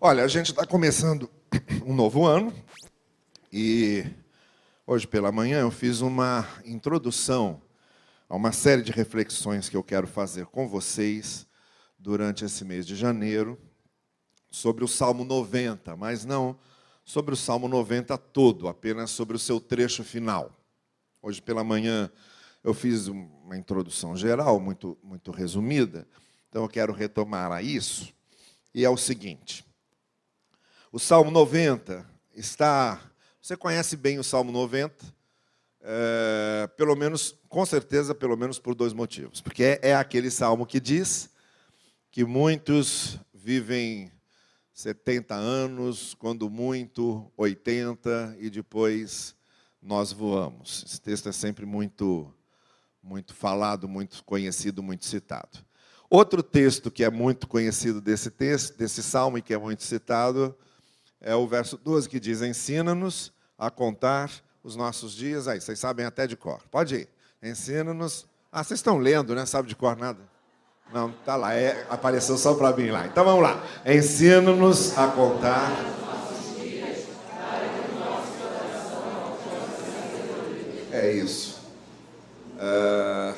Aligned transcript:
Olha, 0.00 0.22
a 0.22 0.28
gente 0.28 0.52
está 0.52 0.64
começando 0.64 1.28
um 1.84 1.92
novo 1.92 2.24
ano 2.24 2.54
e 3.52 4.06
hoje 4.86 5.08
pela 5.08 5.32
manhã 5.32 5.58
eu 5.58 5.72
fiz 5.72 6.00
uma 6.02 6.46
introdução 6.64 7.60
a 8.28 8.36
uma 8.36 8.52
série 8.52 8.82
de 8.82 8.92
reflexões 8.92 9.68
que 9.68 9.76
eu 9.76 9.82
quero 9.82 10.06
fazer 10.06 10.46
com 10.46 10.68
vocês 10.68 11.48
durante 11.98 12.44
esse 12.44 12.64
mês 12.64 12.86
de 12.86 12.94
janeiro 12.94 13.58
sobre 14.48 14.84
o 14.84 14.88
Salmo 14.88 15.24
90, 15.24 15.96
mas 15.96 16.24
não 16.24 16.56
sobre 17.04 17.34
o 17.34 17.36
Salmo 17.36 17.66
90 17.66 18.16
todo, 18.16 18.68
apenas 18.68 19.10
sobre 19.10 19.34
o 19.34 19.38
seu 19.38 19.58
trecho 19.60 20.04
final. 20.04 20.52
Hoje 21.20 21.42
pela 21.42 21.64
manhã 21.64 22.08
eu 22.62 22.72
fiz 22.72 23.08
uma 23.08 23.56
introdução 23.56 24.16
geral, 24.16 24.60
muito, 24.60 24.96
muito 25.02 25.32
resumida, 25.32 26.06
então 26.48 26.62
eu 26.62 26.68
quero 26.68 26.92
retomar 26.92 27.50
a 27.50 27.60
isso, 27.60 28.14
e 28.72 28.84
é 28.84 28.88
o 28.88 28.96
seguinte. 28.96 29.67
O 30.90 30.98
Salmo 30.98 31.30
90 31.30 32.08
está. 32.34 32.98
Você 33.42 33.54
conhece 33.58 33.94
bem 33.94 34.18
o 34.18 34.24
Salmo 34.24 34.50
90? 34.50 35.04
É, 35.82 36.66
pelo 36.78 36.96
menos, 36.96 37.36
com 37.46 37.66
certeza, 37.66 38.14
pelo 38.14 38.38
menos 38.38 38.58
por 38.58 38.74
dois 38.74 38.94
motivos. 38.94 39.42
Porque 39.42 39.62
é, 39.62 39.80
é 39.82 39.94
aquele 39.94 40.30
salmo 40.30 40.64
que 40.64 40.80
diz 40.80 41.28
que 42.10 42.24
muitos 42.24 43.20
vivem 43.34 44.10
70 44.72 45.34
anos, 45.34 46.14
quando 46.14 46.48
muito, 46.48 47.30
80, 47.36 48.36
e 48.40 48.48
depois 48.48 49.36
nós 49.82 50.10
voamos. 50.10 50.84
Esse 50.86 51.00
texto 51.02 51.28
é 51.28 51.32
sempre 51.32 51.66
muito, 51.66 52.32
muito 53.02 53.34
falado, 53.34 53.86
muito 53.86 54.24
conhecido, 54.24 54.82
muito 54.82 55.04
citado. 55.04 55.58
Outro 56.08 56.42
texto 56.42 56.90
que 56.90 57.04
é 57.04 57.10
muito 57.10 57.46
conhecido 57.46 58.00
desse 58.00 58.30
texto, 58.30 58.78
desse 58.78 59.02
salmo 59.02 59.36
e 59.36 59.42
que 59.42 59.52
é 59.52 59.58
muito 59.58 59.82
citado, 59.82 60.56
é 61.20 61.34
o 61.34 61.46
verso 61.46 61.76
12 61.76 62.08
que 62.08 62.20
diz: 62.20 62.42
Ensina-nos 62.42 63.32
a 63.58 63.70
contar 63.70 64.30
os 64.62 64.76
nossos 64.76 65.14
dias. 65.14 65.48
Aí, 65.48 65.60
vocês 65.60 65.78
sabem 65.78 66.06
até 66.06 66.26
de 66.26 66.36
cor. 66.36 66.62
Pode 66.70 66.94
ir. 66.96 67.08
Ensina-nos. 67.42 68.26
Ah, 68.50 68.62
vocês 68.62 68.78
estão 68.78 68.98
lendo, 68.98 69.34
né? 69.34 69.44
Sabe 69.46 69.68
de 69.68 69.76
cor 69.76 69.96
nada? 69.96 70.20
Não, 70.92 71.12
tá 71.24 71.36
lá. 71.36 71.54
É, 71.54 71.86
apareceu 71.90 72.38
só 72.38 72.54
para 72.54 72.74
mim 72.76 72.90
lá. 72.90 73.06
Então 73.06 73.24
vamos 73.24 73.42
lá. 73.42 73.62
Ensina-nos 73.84 74.96
a 74.96 75.08
contar. 75.08 75.70
É 80.90 81.12
isso. 81.12 81.60
Uh, 82.56 83.36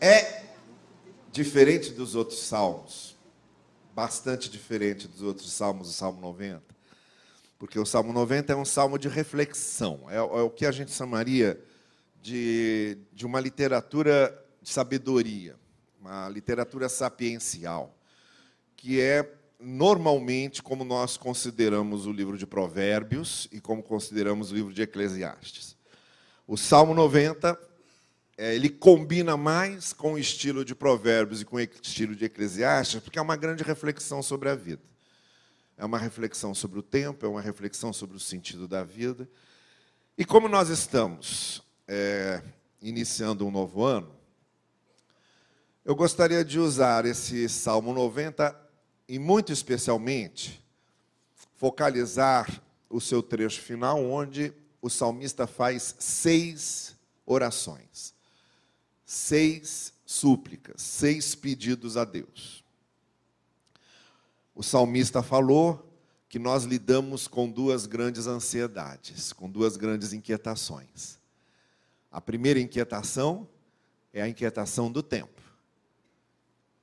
é 0.00 0.44
diferente 1.30 1.92
dos 1.92 2.14
outros 2.14 2.40
salmos 2.40 3.12
bastante 3.94 4.50
diferente 4.50 5.06
dos 5.06 5.22
outros 5.22 5.52
salmos, 5.52 5.88
o 5.88 5.92
Salmo 5.92 6.20
90. 6.20 6.62
Porque 7.58 7.78
o 7.78 7.86
Salmo 7.86 8.12
90 8.12 8.52
é 8.52 8.56
um 8.56 8.64
salmo 8.64 8.98
de 8.98 9.08
reflexão, 9.08 10.00
é, 10.08 10.16
é 10.16 10.20
o 10.20 10.50
que 10.50 10.66
a 10.66 10.72
gente 10.72 10.90
chamaria 10.90 11.62
de, 12.20 12.98
de 13.12 13.24
uma 13.24 13.40
literatura 13.40 14.36
de 14.60 14.70
sabedoria, 14.70 15.56
uma 16.00 16.28
literatura 16.28 16.88
sapiencial, 16.88 17.96
que 18.76 19.00
é 19.00 19.32
normalmente 19.60 20.62
como 20.62 20.84
nós 20.84 21.16
consideramos 21.16 22.06
o 22.06 22.12
livro 22.12 22.36
de 22.36 22.46
Provérbios 22.46 23.48
e 23.52 23.60
como 23.60 23.82
consideramos 23.82 24.50
o 24.50 24.54
livro 24.54 24.72
de 24.72 24.82
Eclesiastes. 24.82 25.76
O 26.46 26.56
Salmo 26.56 26.94
90 26.94 27.56
é, 28.36 28.54
ele 28.54 28.70
combina 28.70 29.36
mais 29.36 29.92
com 29.92 30.14
o 30.14 30.18
estilo 30.18 30.64
de 30.64 30.74
Provérbios 30.74 31.42
e 31.42 31.44
com 31.44 31.56
o 31.56 31.60
estilo 31.60 32.16
de 32.16 32.24
Eclesiastes, 32.24 33.00
porque 33.00 33.18
é 33.18 33.22
uma 33.22 33.36
grande 33.36 33.62
reflexão 33.62 34.22
sobre 34.22 34.48
a 34.48 34.54
vida. 34.54 34.82
É 35.76 35.84
uma 35.84 35.98
reflexão 35.98 36.54
sobre 36.54 36.78
o 36.78 36.82
tempo, 36.82 37.26
é 37.26 37.28
uma 37.28 37.40
reflexão 37.40 37.92
sobre 37.92 38.16
o 38.16 38.20
sentido 38.20 38.66
da 38.66 38.82
vida. 38.82 39.28
E 40.16 40.24
como 40.24 40.48
nós 40.48 40.68
estamos 40.68 41.62
é, 41.86 42.42
iniciando 42.80 43.46
um 43.46 43.50
novo 43.50 43.84
ano, 43.84 44.14
eu 45.84 45.94
gostaria 45.94 46.44
de 46.44 46.58
usar 46.58 47.04
esse 47.04 47.48
Salmo 47.48 47.92
90 47.92 48.56
e, 49.08 49.18
muito 49.18 49.52
especialmente, 49.52 50.64
focalizar 51.56 52.62
o 52.88 53.00
seu 53.00 53.22
trecho 53.22 53.60
final, 53.60 54.02
onde 54.04 54.52
o 54.80 54.88
salmista 54.88 55.46
faz 55.46 55.96
seis 55.98 56.96
orações 57.26 58.12
seis 59.12 59.92
súplicas, 60.06 60.80
seis 60.80 61.34
pedidos 61.34 61.98
a 61.98 62.04
Deus. 62.04 62.64
O 64.54 64.62
salmista 64.62 65.22
falou 65.22 65.86
que 66.30 66.38
nós 66.38 66.64
lidamos 66.64 67.28
com 67.28 67.50
duas 67.50 67.84
grandes 67.84 68.26
ansiedades, 68.26 69.30
com 69.30 69.50
duas 69.50 69.76
grandes 69.76 70.14
inquietações. 70.14 71.18
A 72.10 72.22
primeira 72.22 72.58
inquietação 72.58 73.46
é 74.14 74.22
a 74.22 74.28
inquietação 74.28 74.90
do 74.90 75.02
tempo, 75.02 75.42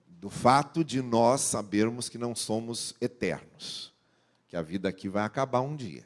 do 0.08 0.30
fato 0.30 0.84
de 0.84 1.02
nós 1.02 1.42
sabermos 1.42 2.10
que 2.10 2.18
não 2.20 2.36
somos 2.36 2.94
eternos, 3.02 3.92
que 4.48 4.56
a 4.56 4.62
vida 4.62 4.88
aqui 4.88 5.10
vai 5.10 5.24
acabar 5.24 5.62
um 5.62 5.76
dia, 5.76 6.06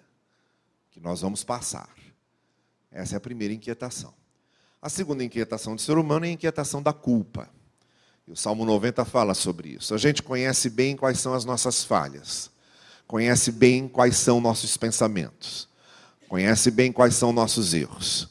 que 0.89 1.01
nós 1.01 1.19
vamos 1.19 1.43
passar. 1.43 1.93
Essa 2.89 3.15
é 3.15 3.17
a 3.17 3.21
primeira 3.21 3.53
inquietação. 3.53 4.22
A 4.83 4.89
segunda 4.89 5.23
inquietação 5.23 5.77
do 5.77 5.81
ser 5.81 5.97
humano 5.97 6.25
é 6.25 6.27
a 6.27 6.31
inquietação 6.33 6.83
da 6.83 6.91
culpa. 6.91 7.47
E 8.27 8.33
o 8.33 8.35
Salmo 8.35 8.65
90 8.65 9.05
fala 9.05 9.33
sobre 9.33 9.69
isso. 9.69 9.95
A 9.95 9.97
gente 9.97 10.21
conhece 10.21 10.69
bem 10.69 10.93
quais 10.97 11.21
são 11.21 11.33
as 11.33 11.45
nossas 11.45 11.85
falhas, 11.85 12.51
conhece 13.07 13.49
bem 13.49 13.87
quais 13.87 14.17
são 14.17 14.41
nossos 14.41 14.75
pensamentos, 14.75 15.69
conhece 16.27 16.69
bem 16.69 16.91
quais 16.91 17.15
são 17.15 17.31
nossos 17.31 17.73
erros. 17.73 18.27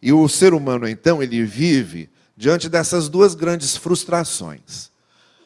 E 0.00 0.10
o 0.10 0.26
ser 0.26 0.54
humano, 0.54 0.88
então, 0.88 1.22
ele 1.22 1.44
vive 1.44 2.08
diante 2.34 2.66
dessas 2.66 3.10
duas 3.10 3.34
grandes 3.34 3.76
frustrações: 3.76 4.90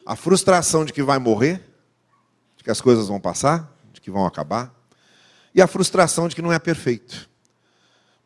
a 0.06 0.14
frustração 0.14 0.84
de 0.84 0.92
que 0.92 1.02
vai 1.02 1.18
morrer, 1.18 1.68
de 2.56 2.62
que 2.62 2.70
as 2.70 2.80
coisas 2.80 3.08
vão 3.08 3.18
passar, 3.18 3.76
de 3.92 4.00
que 4.00 4.08
vão 4.08 4.24
acabar, 4.24 4.72
e 5.52 5.60
a 5.60 5.66
frustração 5.66 6.28
de 6.28 6.36
que 6.36 6.42
não 6.42 6.52
é 6.52 6.60
perfeito. 6.60 7.28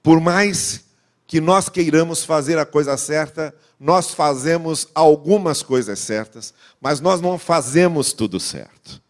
Por 0.02 0.20
mais 0.20 0.87
que 1.28 1.42
nós 1.42 1.68
queiramos 1.68 2.24
fazer 2.24 2.58
a 2.58 2.64
coisa 2.64 2.96
certa, 2.96 3.54
nós 3.78 4.12
fazemos 4.12 4.88
algumas 4.94 5.62
coisas 5.62 5.98
certas, 5.98 6.54
mas 6.80 7.00
nós 7.00 7.20
não 7.20 7.38
fazemos 7.38 8.14
tudo 8.14 8.40
certo. 8.40 9.00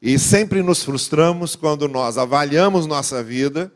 E 0.00 0.16
sempre 0.20 0.62
nos 0.62 0.84
frustramos 0.84 1.56
quando 1.56 1.88
nós 1.88 2.16
avaliamos 2.16 2.86
nossa 2.86 3.24
vida 3.24 3.72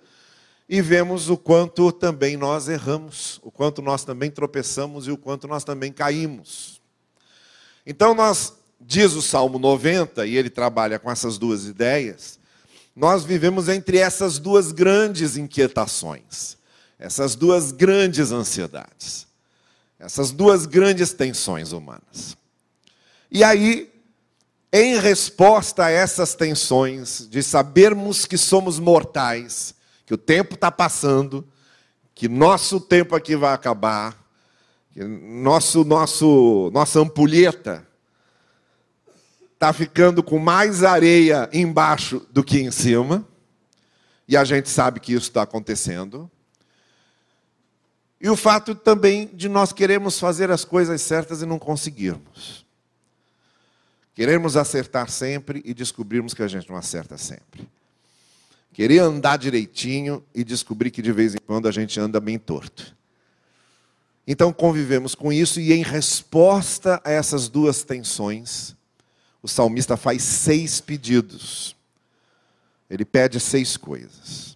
e 0.68 0.80
vemos 0.80 1.28
o 1.28 1.36
quanto 1.36 1.90
também 1.90 2.36
nós 2.36 2.68
erramos, 2.68 3.40
o 3.42 3.50
quanto 3.50 3.82
nós 3.82 4.04
também 4.04 4.30
tropeçamos 4.30 5.08
e 5.08 5.10
o 5.10 5.18
quanto 5.18 5.48
nós 5.48 5.64
também 5.64 5.90
caímos. 5.90 6.80
Então 7.84 8.14
nós 8.14 8.52
diz 8.80 9.12
o 9.14 9.20
Salmo 9.20 9.58
90 9.58 10.24
e 10.24 10.36
ele 10.36 10.50
trabalha 10.50 11.00
com 11.00 11.10
essas 11.10 11.36
duas 11.36 11.64
ideias. 11.64 12.38
Nós 12.94 13.24
vivemos 13.24 13.68
entre 13.68 13.98
essas 13.98 14.38
duas 14.38 14.70
grandes 14.70 15.36
inquietações 15.36 16.61
essas 17.02 17.34
duas 17.34 17.72
grandes 17.72 18.30
ansiedades, 18.30 19.26
essas 19.98 20.30
duas 20.30 20.66
grandes 20.66 21.12
tensões 21.12 21.72
humanas. 21.72 22.36
E 23.28 23.42
aí, 23.42 23.92
em 24.72 24.96
resposta 25.00 25.86
a 25.86 25.90
essas 25.90 26.36
tensões, 26.36 27.26
de 27.28 27.42
sabermos 27.42 28.24
que 28.24 28.38
somos 28.38 28.78
mortais, 28.78 29.74
que 30.06 30.14
o 30.14 30.16
tempo 30.16 30.54
está 30.54 30.70
passando, 30.70 31.44
que 32.14 32.28
nosso 32.28 32.78
tempo 32.78 33.16
aqui 33.16 33.34
vai 33.34 33.52
acabar, 33.52 34.16
que 34.92 35.02
nosso, 35.02 35.82
nosso, 35.82 36.70
nossa 36.72 37.00
ampulheta 37.00 37.84
está 39.54 39.72
ficando 39.72 40.22
com 40.22 40.38
mais 40.38 40.84
areia 40.84 41.50
embaixo 41.52 42.24
do 42.30 42.44
que 42.44 42.60
em 42.60 42.70
cima, 42.70 43.26
e 44.28 44.36
a 44.36 44.44
gente 44.44 44.70
sabe 44.70 45.00
que 45.00 45.14
isso 45.14 45.28
está 45.28 45.42
acontecendo. 45.42 46.30
E 48.22 48.30
o 48.30 48.36
fato 48.36 48.72
também 48.72 49.26
de 49.34 49.48
nós 49.48 49.72
queremos 49.72 50.20
fazer 50.20 50.48
as 50.48 50.64
coisas 50.64 51.02
certas 51.02 51.42
e 51.42 51.46
não 51.46 51.58
conseguirmos. 51.58 52.64
Queremos 54.14 54.56
acertar 54.56 55.10
sempre 55.10 55.60
e 55.64 55.74
descobrirmos 55.74 56.32
que 56.32 56.42
a 56.42 56.46
gente 56.46 56.70
não 56.70 56.76
acerta 56.76 57.18
sempre. 57.18 57.68
Querer 58.72 59.00
andar 59.00 59.38
direitinho 59.38 60.24
e 60.32 60.44
descobrir 60.44 60.92
que 60.92 61.02
de 61.02 61.10
vez 61.10 61.34
em 61.34 61.38
quando 61.38 61.66
a 61.66 61.72
gente 61.72 61.98
anda 61.98 62.20
bem 62.20 62.38
torto. 62.38 62.94
Então 64.24 64.52
convivemos 64.52 65.16
com 65.16 65.32
isso 65.32 65.58
e 65.58 65.72
em 65.72 65.82
resposta 65.82 67.02
a 67.04 67.10
essas 67.10 67.48
duas 67.48 67.82
tensões, 67.82 68.76
o 69.42 69.48
salmista 69.48 69.96
faz 69.96 70.22
seis 70.22 70.80
pedidos. 70.80 71.74
Ele 72.88 73.04
pede 73.04 73.40
seis 73.40 73.76
coisas. 73.76 74.51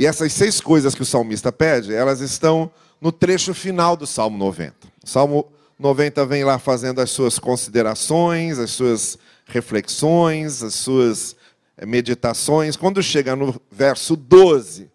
E 0.00 0.06
essas 0.06 0.32
seis 0.32 0.62
coisas 0.62 0.94
que 0.94 1.02
o 1.02 1.04
salmista 1.04 1.52
pede, 1.52 1.92
elas 1.92 2.22
estão 2.22 2.70
no 2.98 3.12
trecho 3.12 3.52
final 3.52 3.94
do 3.94 4.06
Salmo 4.06 4.38
90. 4.38 4.74
O 5.04 5.06
Salmo 5.06 5.46
90 5.78 6.24
vem 6.24 6.42
lá 6.42 6.58
fazendo 6.58 7.02
as 7.02 7.10
suas 7.10 7.38
considerações, 7.38 8.58
as 8.58 8.70
suas 8.70 9.18
reflexões, 9.44 10.62
as 10.62 10.72
suas 10.72 11.36
eh, 11.76 11.84
meditações. 11.84 12.76
Quando 12.76 13.02
chega 13.02 13.36
no 13.36 13.60
verso 13.70 14.16
12, 14.16 14.90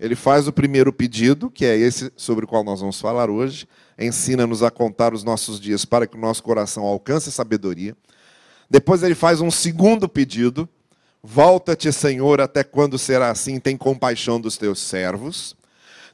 ele 0.00 0.16
faz 0.16 0.48
o 0.48 0.52
primeiro 0.52 0.94
pedido, 0.94 1.50
que 1.50 1.66
é 1.66 1.76
esse 1.76 2.10
sobre 2.16 2.46
o 2.46 2.48
qual 2.48 2.64
nós 2.64 2.80
vamos 2.80 2.98
falar 2.98 3.28
hoje. 3.28 3.68
Ensina-nos 3.98 4.62
a 4.62 4.70
contar 4.70 5.12
os 5.12 5.22
nossos 5.22 5.60
dias 5.60 5.84
para 5.84 6.06
que 6.06 6.16
o 6.16 6.20
nosso 6.20 6.42
coração 6.42 6.84
alcance 6.84 7.30
sabedoria. 7.30 7.94
Depois 8.70 9.02
ele 9.02 9.14
faz 9.14 9.42
um 9.42 9.50
segundo 9.50 10.08
pedido. 10.08 10.66
Volta-te, 11.28 11.92
Senhor, 11.92 12.40
até 12.40 12.62
quando 12.62 12.96
será 12.96 13.32
assim? 13.32 13.58
Tem 13.58 13.76
compaixão 13.76 14.40
dos 14.40 14.56
teus 14.56 14.78
servos. 14.78 15.56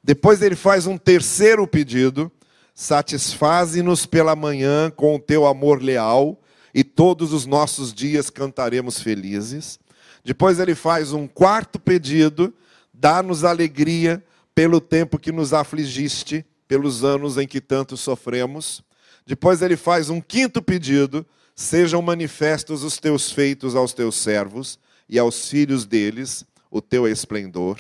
Depois 0.03 0.41
ele 0.41 0.57
faz 0.57 0.87
um 0.87 0.97
terceiro 0.97 1.67
pedido. 1.67 2.33
Satisfaze-nos 2.75 4.07
pela 4.07 4.35
manhã 4.35 4.91
com 4.91 5.15
o 5.15 5.19
teu 5.19 5.47
amor 5.47 5.83
leal, 5.83 6.41
e 6.75 6.83
todos 6.83 7.35
os 7.35 7.45
nossos 7.45 7.93
dias 7.93 8.31
cantaremos 8.31 9.03
felizes. 9.03 9.79
Depois 10.25 10.59
ele 10.59 10.75
faz 10.75 11.13
um 11.13 11.29
quarto 11.29 11.79
pedido 11.79 12.55
Dá-nos 12.95 13.45
alegria 13.45 14.25
pelo 14.55 14.81
tempo 14.81 15.19
que 15.19 15.33
nos 15.33 15.53
afligiste, 15.53 16.47
pelos 16.67 17.05
anos 17.05 17.37
em 17.37 17.47
que 17.47 17.61
tanto 17.61 17.97
sofremos. 17.97 18.83
Depois 19.27 19.61
ele 19.61 19.77
faz 19.77 20.09
um 20.09 20.23
quinto 20.23 20.63
pedido: 20.63 21.27
sejam 21.55 22.01
manifestos 22.01 22.83
os 22.83 22.97
teus 22.99 23.31
feitos 23.31 23.75
aos 23.77 23.93
teus 23.93 24.15
servos 24.15 24.79
e 25.13 25.19
aos 25.19 25.47
filhos 25.47 25.85
deles, 25.85 26.43
o 26.71 26.81
teu 26.81 27.07
esplendor. 27.07 27.79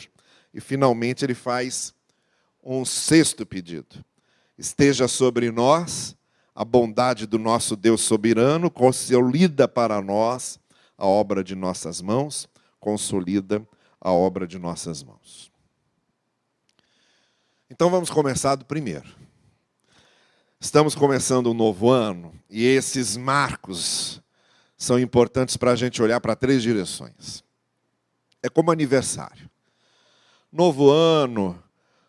E 0.53 0.61
finalmente 0.61 1.25
ele 1.25 1.33
faz 1.33 1.95
um 2.63 2.85
sexto 2.85 3.47
pedido: 3.47 4.05
esteja 4.59 5.09
sobre 5.09 5.51
nós 5.51 6.15
a 6.55 6.63
bondade 6.63 7.27
do 7.27 7.39
nosso 7.39 7.75
Deus 7.75 8.03
soberano, 8.03 8.71
consolida 8.71 9.67
para 9.67 10.03
nós 10.03 10.61
a 10.99 11.07
obra 11.07 11.43
de 11.43 11.55
nossas 11.55 12.03
mãos, 12.03 12.47
consolida 12.79 13.67
a 13.99 14.13
obra 14.13 14.47
de 14.47 14.59
nossas 14.59 15.03
mãos. 15.03 15.51
Então 17.71 17.89
vamos 17.89 18.11
começar 18.11 18.57
do 18.57 18.67
primeiro. 18.67 19.09
Estamos 20.61 20.95
começando 20.95 21.51
um 21.51 21.55
novo 21.55 21.89
ano 21.89 22.35
e 22.51 22.67
esses 22.67 23.17
marcos 23.17 24.21
são 24.83 24.99
importantes 24.99 25.57
para 25.57 25.71
a 25.71 25.77
gente 25.77 26.03
olhar 26.03 26.21
para 26.21 26.35
três 26.35 26.63
direções. 26.63 27.45
É 28.43 28.49
como 28.49 28.71
aniversário. 28.71 29.49
Novo 30.53 30.91
ano, 30.91 31.63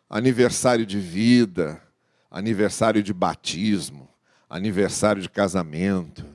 aniversário 0.09 0.85
de 0.85 0.99
vida, 0.99 1.81
aniversário 2.31 3.03
de 3.03 3.13
batismo, 3.13 4.09
aniversário 4.49 5.21
de 5.21 5.29
casamento, 5.29 6.25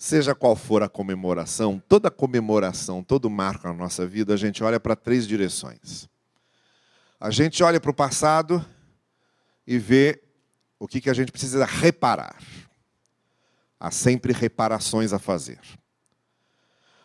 Seja 0.00 0.32
qual 0.32 0.54
for 0.54 0.80
a 0.80 0.88
comemoração, 0.88 1.82
toda 1.88 2.08
comemoração, 2.08 3.02
todo 3.02 3.28
marco 3.28 3.66
na 3.66 3.74
nossa 3.74 4.06
vida, 4.06 4.32
a 4.32 4.36
gente 4.36 4.62
olha 4.62 4.78
para 4.78 4.94
três 4.94 5.26
direções. 5.26 6.08
A 7.18 7.32
gente 7.32 7.64
olha 7.64 7.80
para 7.80 7.90
o 7.90 7.94
passado 7.94 8.64
e 9.66 9.76
vê 9.76 10.22
o 10.78 10.86
que, 10.86 11.00
que 11.00 11.10
a 11.10 11.12
gente 11.12 11.32
precisa 11.32 11.64
reparar. 11.64 12.38
Há 13.78 13.90
sempre 13.90 14.32
reparações 14.32 15.12
a 15.12 15.18
fazer. 15.18 15.60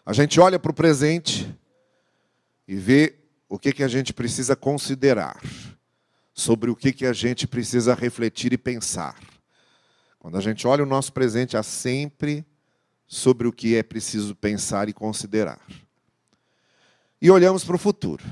A 0.06 0.12
gente 0.12 0.40
olha 0.40 0.60
para 0.60 0.72
o 0.72 0.75
presente 0.75 1.54
e 2.68 2.75
vê 2.75 3.16
o 3.48 3.60
que, 3.60 3.72
que 3.72 3.84
a 3.84 3.88
gente 3.88 4.14
precisa 4.14 4.56
considerar, 4.56 5.40
sobre 6.34 6.72
o 6.72 6.75
que, 6.75 6.92
que 6.92 7.06
a 7.06 7.14
gente 7.14 7.48
precisa 7.48 7.94
refletir 7.94 8.52
e 8.52 8.58
pensar. 8.58 9.20
Quando 10.18 10.38
a 10.38 10.42
gente 10.42 10.66
olha 10.68 10.84
o 10.84 10.88
nosso 10.88 11.14
presente, 11.14 11.56
há 11.56 11.64
sempre 11.64 12.46
sobre 13.06 13.48
o 13.48 13.54
que 13.54 13.75
é 13.75 13.84
preciso 13.84 14.36
pensar 14.36 14.90
e 14.90 14.94
considerar. 14.94 15.62
E 17.22 17.30
olhamos 17.30 17.64
para 17.64 17.75
o 17.75 17.80
futuro, 17.80 18.24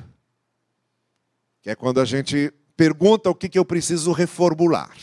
que 1.61 1.69
é 1.69 1.75
quando 1.75 2.01
a 2.01 2.05
gente 2.05 2.51
pergunta 2.75 3.29
o 3.29 3.35
que, 3.35 3.47
que 3.47 3.59
eu 3.59 3.63
preciso 3.63 4.11
reformular, 4.11 4.97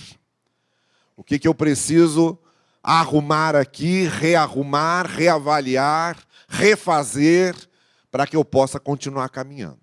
o 1.16 1.22
que, 1.22 1.38
que 1.38 1.46
eu 1.46 1.54
preciso 1.54 2.38
arrumar 2.82 3.54
aqui, 3.56 4.04
rearrumar, 4.04 5.06
reavaliar, 5.06 6.16
refazer, 6.48 7.54
para 8.10 8.26
que 8.26 8.36
eu 8.36 8.44
possa 8.44 8.80
continuar 8.80 9.28
caminhando. 9.28 9.80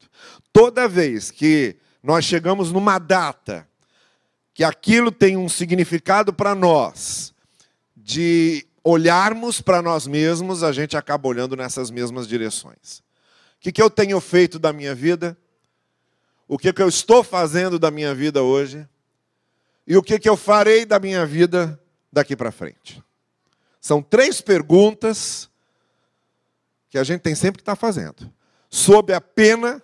Toda 0.51 0.87
vez 0.87 1.31
que 1.31 1.75
nós 2.01 2.25
chegamos 2.25 2.71
numa 2.71 2.97
data 2.97 3.67
que 4.53 4.63
aquilo 4.63 5.11
tem 5.11 5.35
um 5.35 5.49
significado 5.49 6.31
para 6.31 6.55
nós, 6.55 7.33
de 7.95 8.65
olharmos 8.83 9.59
para 9.59 9.81
nós 9.81 10.07
mesmos, 10.07 10.63
a 10.63 10.71
gente 10.71 10.95
acaba 10.95 11.27
olhando 11.27 11.55
nessas 11.55 11.91
mesmas 11.91 12.27
direções. 12.27 12.99
O 13.57 13.61
que, 13.61 13.71
que 13.71 13.81
eu 13.81 13.89
tenho 13.89 14.19
feito 14.21 14.59
da 14.59 14.71
minha 14.71 14.93
vida? 14.93 15.37
O 16.47 16.57
que, 16.57 16.71
que 16.71 16.81
eu 16.81 16.87
estou 16.87 17.23
fazendo 17.23 17.79
da 17.79 17.89
minha 17.89 18.13
vida 18.13 18.43
hoje? 18.43 18.87
E 19.87 19.97
o 19.97 20.03
que, 20.03 20.19
que 20.19 20.29
eu 20.29 20.37
farei 20.37 20.85
da 20.85 20.99
minha 20.99 21.25
vida 21.25 21.79
daqui 22.15 22.35
para 22.35 22.51
frente? 22.51 23.03
São 23.81 24.01
três 24.01 24.39
perguntas 24.39 25.49
que 26.89 26.97
a 26.97 27.03
gente 27.03 27.21
tem 27.21 27.35
sempre 27.35 27.57
que 27.57 27.61
estar 27.61 27.75
tá 27.75 27.79
fazendo. 27.79 28.33
Sob 28.69 29.13
a 29.13 29.19
pena 29.19 29.83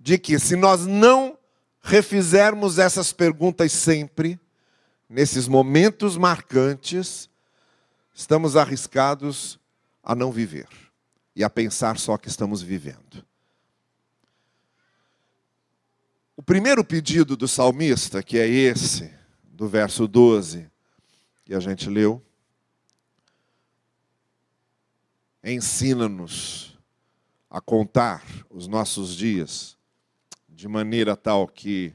de 0.00 0.18
que, 0.18 0.38
se 0.38 0.56
nós 0.56 0.86
não 0.86 1.38
refizermos 1.82 2.78
essas 2.78 3.12
perguntas 3.12 3.70
sempre, 3.72 4.40
nesses 5.08 5.46
momentos 5.46 6.16
marcantes, 6.16 7.28
estamos 8.14 8.56
arriscados 8.56 9.60
a 10.02 10.14
não 10.14 10.32
viver 10.32 10.68
e 11.34 11.44
a 11.44 11.50
pensar 11.50 11.98
só 11.98 12.16
que 12.16 12.28
estamos 12.28 12.62
vivendo. 12.62 13.24
O 16.36 16.42
primeiro 16.42 16.84
pedido 16.84 17.36
do 17.36 17.46
salmista, 17.46 18.22
que 18.22 18.38
é 18.38 18.48
esse, 18.48 19.12
do 19.44 19.68
verso 19.68 20.08
12, 20.08 20.70
que 21.46 21.54
a 21.54 21.60
gente 21.60 21.88
leu, 21.88 22.20
ensina-nos 25.44 26.76
a 27.48 27.60
contar 27.60 28.24
os 28.50 28.66
nossos 28.66 29.14
dias 29.14 29.78
de 30.48 30.66
maneira 30.66 31.16
tal 31.16 31.46
que 31.46 31.94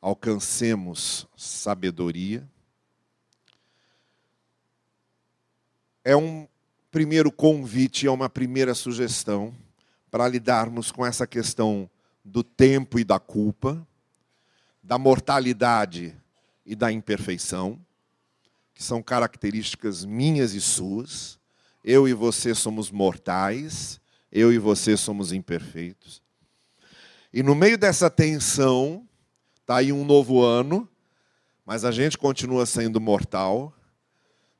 alcancemos 0.00 1.28
sabedoria. 1.36 2.44
É 6.04 6.16
um 6.16 6.48
primeiro 6.90 7.30
convite, 7.30 8.08
é 8.08 8.10
uma 8.10 8.28
primeira 8.28 8.74
sugestão 8.74 9.54
para 10.10 10.26
lidarmos 10.26 10.90
com 10.90 11.06
essa 11.06 11.24
questão 11.24 11.88
do 12.24 12.42
tempo 12.42 12.98
e 12.98 13.04
da 13.04 13.20
culpa, 13.20 13.86
da 14.82 14.98
mortalidade 14.98 16.16
e 16.64 16.74
da 16.74 16.90
imperfeição, 16.90 17.85
que 18.76 18.84
são 18.84 19.02
características 19.02 20.04
minhas 20.04 20.54
e 20.54 20.60
suas. 20.60 21.36
Eu 21.82 22.06
e 22.06 22.14
você 22.14 22.54
somos 22.54 22.92
mortais, 22.92 24.00
eu 24.30 24.52
e 24.52 24.58
você 24.58 24.96
somos 24.96 25.32
imperfeitos. 25.32 26.22
E 27.32 27.42
no 27.42 27.56
meio 27.56 27.76
dessa 27.76 28.08
tensão, 28.08 29.04
está 29.60 29.78
aí 29.78 29.92
um 29.92 30.04
novo 30.04 30.40
ano, 30.40 30.88
mas 31.64 31.84
a 31.84 31.90
gente 31.90 32.16
continua 32.16 32.64
sendo 32.64 33.00
mortal, 33.00 33.76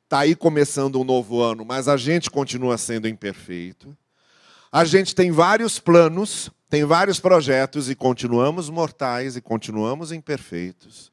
Está 0.07 0.19
aí 0.19 0.37
começando 0.37 1.01
um 1.01 1.03
novo 1.03 1.41
ano, 1.41 1.65
mas 1.65 1.89
a 1.89 1.97
gente 1.97 2.31
continua 2.31 2.77
sendo 2.77 3.09
imperfeito. 3.09 3.93
A 4.71 4.85
gente 4.85 5.13
tem 5.13 5.31
vários 5.31 5.79
planos, 5.79 6.49
tem 6.69 6.85
vários 6.85 7.19
projetos 7.19 7.89
e 7.89 7.95
continuamos 7.95 8.69
mortais 8.69 9.35
e 9.35 9.41
continuamos 9.41 10.13
imperfeitos. 10.13 11.11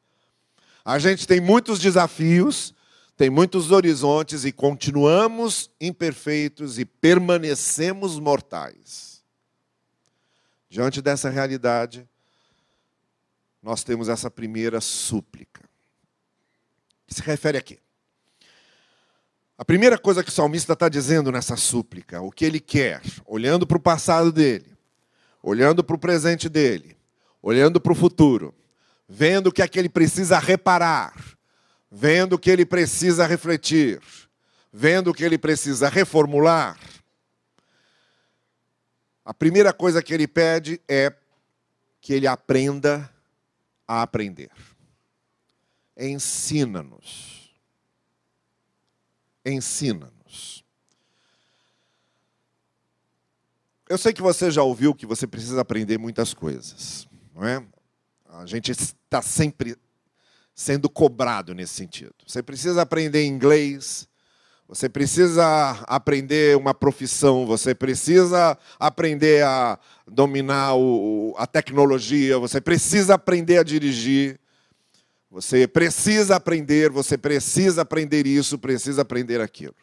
A 0.84 0.96
gente 1.00 1.26
tem 1.26 1.40
muitos 1.40 1.80
desafios, 1.80 2.72
tem 3.16 3.30
muitos 3.30 3.70
horizontes 3.70 4.44
e 4.44 4.52
continuamos 4.52 5.70
imperfeitos 5.80 6.78
e 6.78 6.84
permanecemos 6.84 8.18
mortais. 8.18 9.22
Diante 10.68 11.00
dessa 11.00 11.30
realidade, 11.30 12.08
nós 13.62 13.84
temos 13.84 14.08
essa 14.08 14.30
primeira 14.30 14.80
súplica, 14.80 15.62
que 17.06 17.14
se 17.14 17.22
refere 17.22 17.56
a 17.56 17.62
quê? 17.62 17.78
A 19.56 19.64
primeira 19.64 19.96
coisa 19.96 20.24
que 20.24 20.30
o 20.30 20.32
salmista 20.32 20.72
está 20.72 20.88
dizendo 20.88 21.30
nessa 21.30 21.56
súplica, 21.56 22.20
o 22.20 22.32
que 22.32 22.44
ele 22.44 22.58
quer, 22.58 23.00
olhando 23.24 23.64
para 23.64 23.76
o 23.76 23.80
passado 23.80 24.32
dele, 24.32 24.76
olhando 25.40 25.84
para 25.84 25.94
o 25.94 25.98
presente 25.98 26.48
dele, 26.48 26.96
olhando 27.40 27.80
para 27.80 27.92
o 27.92 27.94
futuro, 27.94 28.52
vendo 29.08 29.46
o 29.46 29.52
que 29.52 29.62
é 29.62 29.68
que 29.68 29.78
ele 29.78 29.88
precisa 29.88 30.40
reparar, 30.40 31.14
vendo 31.94 32.36
que 32.36 32.50
ele 32.50 32.66
precisa 32.66 33.24
refletir, 33.24 34.00
vendo 34.72 35.14
que 35.14 35.22
ele 35.22 35.38
precisa 35.38 35.88
reformular. 35.88 36.76
A 39.24 39.32
primeira 39.32 39.72
coisa 39.72 40.02
que 40.02 40.12
ele 40.12 40.26
pede 40.26 40.80
é 40.88 41.14
que 42.00 42.12
ele 42.12 42.26
aprenda 42.26 43.08
a 43.86 44.02
aprender. 44.02 44.50
Ensina-nos 45.96 47.34
ensina-nos. 49.44 50.64
Eu 53.88 53.98
sei 53.98 54.12
que 54.12 54.22
você 54.22 54.50
já 54.50 54.62
ouviu 54.62 54.94
que 54.94 55.04
você 55.04 55.26
precisa 55.26 55.60
aprender 55.60 55.98
muitas 55.98 56.32
coisas, 56.32 57.06
não 57.34 57.46
é? 57.46 57.64
A 58.26 58.46
gente 58.46 58.72
está 58.72 59.20
sempre 59.20 59.76
sendo 60.54 60.88
cobrado 60.88 61.54
nesse 61.54 61.74
sentido. 61.74 62.14
Você 62.26 62.42
precisa 62.42 62.82
aprender 62.82 63.24
inglês, 63.24 64.08
você 64.66 64.88
precisa 64.88 65.44
aprender 65.86 66.56
uma 66.56 66.72
profissão, 66.72 67.44
você 67.44 67.74
precisa 67.74 68.56
aprender 68.78 69.44
a 69.44 69.78
dominar 70.06 70.74
o, 70.74 71.34
a 71.36 71.46
tecnologia, 71.46 72.38
você 72.38 72.60
precisa 72.60 73.14
aprender 73.14 73.58
a 73.58 73.62
dirigir, 73.62 74.40
você 75.30 75.66
precisa 75.66 76.36
aprender, 76.36 76.90
você 76.90 77.18
precisa 77.18 77.82
aprender 77.82 78.26
isso, 78.26 78.58
precisa 78.58 79.02
aprender 79.02 79.40
aquilo. 79.40 79.74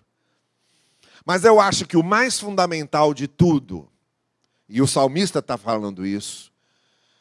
Mas 1.26 1.44
eu 1.44 1.60
acho 1.60 1.86
que 1.86 1.98
o 1.98 2.04
mais 2.04 2.40
fundamental 2.40 3.14
de 3.14 3.28
tudo, 3.28 3.88
e 4.68 4.82
o 4.82 4.88
salmista 4.88 5.40
está 5.40 5.58
falando 5.58 6.06
isso, 6.06 6.52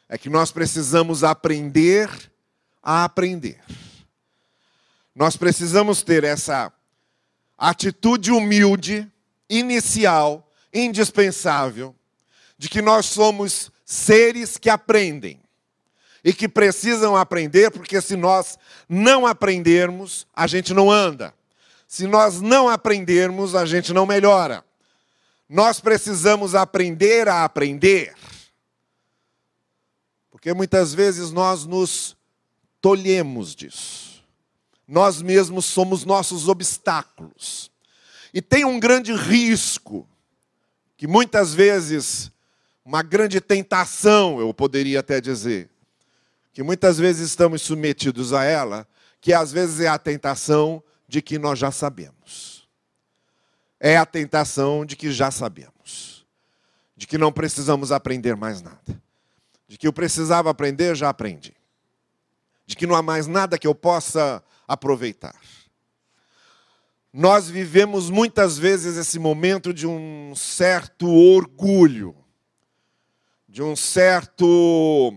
é 0.09 0.17
que 0.17 0.29
nós 0.29 0.51
precisamos 0.51 1.23
aprender 1.23 2.30
a 2.81 3.03
aprender. 3.03 3.59
Nós 5.15 5.35
precisamos 5.35 6.01
ter 6.01 6.23
essa 6.23 6.71
atitude 7.57 8.31
humilde, 8.31 9.09
inicial, 9.49 10.49
indispensável, 10.73 11.95
de 12.57 12.69
que 12.69 12.81
nós 12.81 13.05
somos 13.07 13.71
seres 13.85 14.57
que 14.57 14.69
aprendem 14.69 15.39
e 16.23 16.33
que 16.33 16.47
precisam 16.47 17.15
aprender, 17.15 17.71
porque 17.71 17.99
se 17.99 18.15
nós 18.15 18.57
não 18.87 19.25
aprendermos, 19.25 20.27
a 20.33 20.47
gente 20.47 20.73
não 20.73 20.89
anda. 20.89 21.33
Se 21.87 22.07
nós 22.07 22.39
não 22.39 22.69
aprendermos, 22.69 23.53
a 23.53 23.65
gente 23.65 23.91
não 23.91 24.05
melhora. 24.05 24.63
Nós 25.49 25.81
precisamos 25.81 26.55
aprender 26.55 27.27
a 27.27 27.43
aprender. 27.43 28.15
Porque 30.29 30.53
muitas 30.53 30.93
vezes 30.93 31.31
nós 31.31 31.65
nos 31.65 32.15
tolhemos 32.81 33.55
disso 33.55 34.11
nós 34.91 35.21
mesmos 35.21 35.63
somos 35.63 36.03
nossos 36.03 36.49
obstáculos. 36.49 37.71
E 38.33 38.41
tem 38.41 38.65
um 38.65 38.77
grande 38.77 39.13
risco, 39.13 40.05
que 40.97 41.07
muitas 41.07 41.53
vezes, 41.53 42.29
uma 42.83 43.01
grande 43.01 43.39
tentação, 43.39 44.41
eu 44.41 44.53
poderia 44.53 44.99
até 44.99 45.21
dizer, 45.21 45.69
que 46.51 46.61
muitas 46.61 46.97
vezes 46.97 47.29
estamos 47.29 47.61
submetidos 47.61 48.33
a 48.33 48.43
ela, 48.43 48.85
que 49.21 49.31
às 49.31 49.49
vezes 49.53 49.79
é 49.79 49.87
a 49.87 49.97
tentação 49.97 50.83
de 51.07 51.21
que 51.21 51.39
nós 51.39 51.57
já 51.57 51.71
sabemos. 51.71 52.67
É 53.79 53.95
a 53.95 54.05
tentação 54.05 54.85
de 54.85 54.97
que 54.97 55.09
já 55.09 55.31
sabemos. 55.31 56.25
De 56.97 57.07
que 57.07 57.17
não 57.17 57.31
precisamos 57.31 57.93
aprender 57.93 58.35
mais 58.35 58.61
nada. 58.61 59.01
De 59.69 59.77
que 59.77 59.87
eu 59.87 59.93
precisava 59.93 60.49
aprender, 60.49 60.97
já 60.97 61.07
aprendi. 61.07 61.60
De 62.71 62.77
que 62.77 62.87
não 62.87 62.95
há 62.95 63.01
mais 63.01 63.27
nada 63.27 63.59
que 63.59 63.67
eu 63.67 63.75
possa 63.75 64.41
aproveitar. 64.65 65.35
Nós 67.11 67.49
vivemos 67.49 68.09
muitas 68.09 68.57
vezes 68.57 68.95
esse 68.95 69.19
momento 69.19 69.73
de 69.73 69.85
um 69.85 70.33
certo 70.33 71.05
orgulho, 71.05 72.15
de 73.45 73.61
um 73.61 73.75
certo 73.75 75.13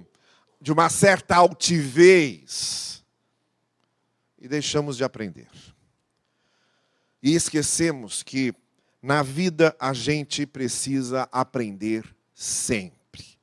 de 0.60 0.72
uma 0.72 0.88
certa 0.88 1.36
altivez 1.36 3.04
e 4.36 4.48
deixamos 4.48 4.96
de 4.96 5.04
aprender. 5.04 5.46
E 7.22 7.36
esquecemos 7.36 8.24
que 8.24 8.52
na 9.00 9.22
vida 9.22 9.76
a 9.78 9.92
gente 9.92 10.44
precisa 10.44 11.28
aprender 11.30 12.04
sempre. 12.34 13.38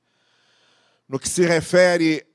No 1.07 1.17
que 1.17 1.29
se 1.29 1.45
refere 1.45 2.27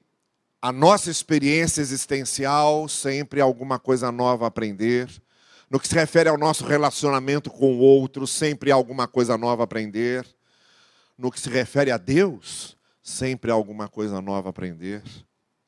a 0.66 0.72
nossa 0.72 1.12
experiência 1.12 1.80
existencial, 1.80 2.88
sempre 2.88 3.40
alguma 3.40 3.78
coisa 3.78 4.10
nova 4.10 4.46
a 4.46 4.48
aprender. 4.48 5.08
No 5.70 5.78
que 5.78 5.86
se 5.86 5.94
refere 5.94 6.28
ao 6.28 6.36
nosso 6.36 6.66
relacionamento 6.66 7.52
com 7.52 7.76
o 7.76 7.78
outro, 7.78 8.26
sempre 8.26 8.72
alguma 8.72 9.06
coisa 9.06 9.38
nova 9.38 9.62
a 9.62 9.64
aprender. 9.64 10.26
No 11.16 11.30
que 11.30 11.38
se 11.38 11.48
refere 11.48 11.92
a 11.92 11.96
Deus, 11.96 12.76
sempre 13.00 13.52
alguma 13.52 13.86
coisa 13.86 14.20
nova 14.20 14.48
a 14.48 14.50
aprender. 14.50 15.04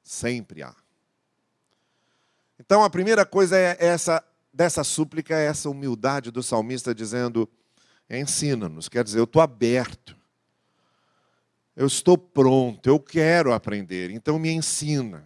Sempre 0.03 0.65
há. 0.65 0.75
Então 2.59 2.83
a 2.83 2.91
primeira 2.91 3.25
coisa 3.25 3.57
é 3.57 3.77
essa 3.79 4.21
dessa 4.53 4.83
súplica 4.83 5.33
é 5.39 5.47
essa 5.47 5.71
humildade 5.71 6.33
do 6.33 6.43
salmista 6.43 6.93
dizendo: 6.93 7.49
ensina-nos, 8.11 8.89
quer 8.89 9.05
dizer, 9.05 9.21
eu 9.21 9.25
estou 9.25 9.41
aberto 9.41 10.18
eu 11.79 11.87
estou 11.87 12.19
pronto, 12.19 12.89
eu 12.89 12.99
quero 12.99 13.53
aprender, 13.53 14.11
então 14.11 14.37
me 14.37 14.51
ensina. 14.51 15.25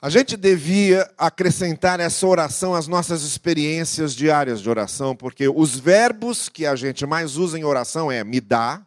A 0.00 0.08
gente 0.08 0.36
devia 0.36 1.12
acrescentar 1.18 1.98
essa 1.98 2.24
oração 2.24 2.72
às 2.72 2.86
nossas 2.86 3.22
experiências 3.22 4.14
diárias 4.14 4.62
de 4.62 4.70
oração, 4.70 5.16
porque 5.16 5.48
os 5.48 5.76
verbos 5.76 6.48
que 6.48 6.64
a 6.64 6.76
gente 6.76 7.04
mais 7.04 7.36
usa 7.36 7.58
em 7.58 7.64
oração 7.64 8.12
é 8.12 8.22
me 8.22 8.40
dá, 8.40 8.80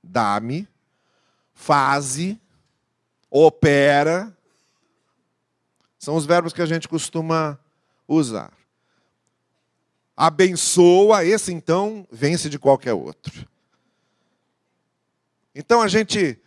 dá-me, 0.00 0.68
faze, 1.52 2.40
opera. 3.28 4.32
São 5.98 6.14
os 6.14 6.24
verbos 6.24 6.52
que 6.52 6.62
a 6.62 6.66
gente 6.66 6.86
costuma 6.86 7.58
usar. 8.06 8.52
Abençoa, 10.16 11.24
esse 11.24 11.52
então 11.52 12.06
vence 12.12 12.48
de 12.48 12.56
qualquer 12.56 12.92
outro. 12.92 13.52
Então 15.54 15.80
a 15.80 15.88
gente 15.88 16.38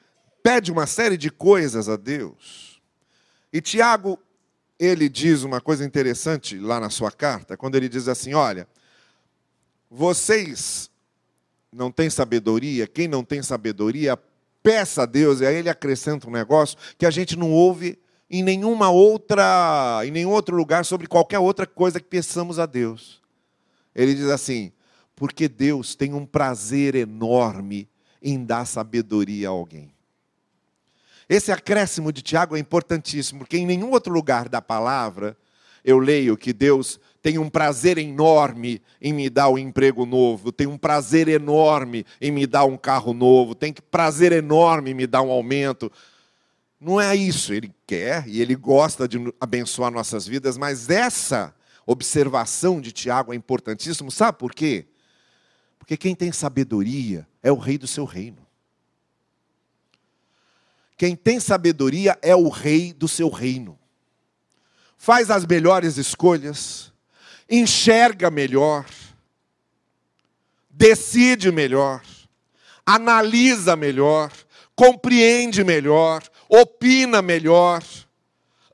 pede 0.44 0.72
uma 0.72 0.86
série 0.86 1.18
de 1.18 1.30
coisas 1.30 1.88
a 1.88 1.96
Deus. 1.96 2.82
E 3.52 3.62
Tiago, 3.62 4.20
ele 4.78 5.08
diz 5.10 5.44
uma 5.44 5.62
coisa 5.62 5.86
interessante 5.86 6.58
lá 6.58 6.80
na 6.80 6.90
sua 6.90 7.12
carta, 7.12 7.56
quando 7.56 7.76
ele 7.76 7.90
diz 7.90 8.08
assim: 8.08 8.34
Olha, 8.34 8.68
vocês 9.90 10.92
não 11.72 11.92
têm 11.92 12.10
sabedoria, 12.10 12.88
quem 12.88 13.08
não 13.08 13.24
tem 13.24 13.42
sabedoria, 13.42 14.18
peça 14.62 15.04
a 15.04 15.06
Deus, 15.06 15.40
e 15.40 15.46
aí 15.46 15.56
ele 15.56 15.70
acrescenta 15.70 16.28
um 16.28 16.32
negócio 16.32 16.78
que 16.98 17.06
a 17.06 17.12
gente 17.12 17.38
não 17.38 17.52
ouve 17.52 17.98
em 18.30 18.44
nenhuma 18.44 18.90
outra, 18.90 20.02
em 20.04 20.12
nenhum 20.12 20.32
outro 20.32 20.56
lugar 20.56 20.84
sobre 20.84 21.08
qualquer 21.08 21.40
outra 21.40 21.66
coisa 21.66 22.00
que 22.00 22.08
peçamos 22.08 22.60
a 22.60 22.66
Deus. 22.66 23.22
Ele 23.96 24.14
diz 24.14 24.28
assim: 24.28 24.72
porque 25.16 25.48
Deus 25.48 25.96
tem 25.96 26.14
um 26.14 26.26
prazer 26.26 26.96
enorme 26.96 27.90
em 28.22 28.44
dar 28.44 28.66
sabedoria 28.66 29.48
a 29.48 29.52
alguém. 29.52 29.92
Esse 31.30 31.52
acréscimo 31.52 32.12
de 32.12 32.22
Tiago 32.22 32.56
é 32.56 32.60
importantíssimo, 32.60 33.40
porque 33.40 33.58
em 33.58 33.66
nenhum 33.66 33.92
outro 33.92 34.14
lugar 34.14 34.48
da 34.48 34.62
palavra 34.62 35.38
eu 35.84 36.00
leio 36.00 36.38
que 36.38 36.54
Deus 36.54 37.00
tem 37.22 37.38
um 37.38 37.50
prazer 37.50 37.98
enorme 37.98 38.82
em 39.02 39.12
me 39.12 39.30
dar 39.30 39.50
um 39.50 39.58
emprego 39.58 40.06
novo, 40.06 40.52
tem 40.52 40.68
um 40.68 40.78
prazer 40.78 41.28
enorme 41.28 42.06
em 42.22 42.32
me 42.32 42.48
dar 42.48 42.64
um 42.64 42.78
carro 42.78 43.14
novo, 43.14 43.54
tem 43.54 43.74
prazer 43.92 44.32
enorme 44.32 44.92
em 44.92 44.94
me 44.94 45.06
dar 45.06 45.22
um 45.22 45.32
aumento. 45.32 45.92
Não 46.80 47.02
é 47.02 47.16
isso, 47.16 47.54
ele 47.54 47.74
quer 47.86 48.26
e 48.28 48.42
ele 48.42 48.56
gosta 48.56 49.08
de 49.08 49.18
abençoar 49.42 49.92
nossas 49.92 50.26
vidas, 50.26 50.58
mas 50.58 50.90
essa 50.90 51.54
observação 51.86 52.80
de 52.80 52.92
Tiago 52.92 53.34
é 53.34 53.36
importantíssima, 53.36 54.12
sabe 54.12 54.38
por 54.38 54.54
quê? 54.54 54.86
Porque 55.78 55.98
quem 55.98 56.14
tem 56.14 56.32
sabedoria 56.32 57.28
é 57.48 57.52
o 57.52 57.56
rei 57.56 57.78
do 57.78 57.88
seu 57.88 58.04
reino. 58.04 58.46
Quem 60.98 61.16
tem 61.16 61.40
sabedoria 61.40 62.18
é 62.22 62.36
o 62.36 62.50
rei 62.50 62.92
do 62.92 63.08
seu 63.08 63.30
reino. 63.30 63.80
Faz 64.98 65.32
as 65.32 65.46
melhores 65.46 65.96
escolhas, 65.96 66.92
enxerga 67.50 68.30
melhor, 68.30 68.86
decide 70.70 71.50
melhor, 71.50 72.04
analisa 72.86 73.78
melhor, 73.78 74.30
compreende 74.76 75.64
melhor, 75.64 76.24
opina 76.50 77.22
melhor, 77.22 77.82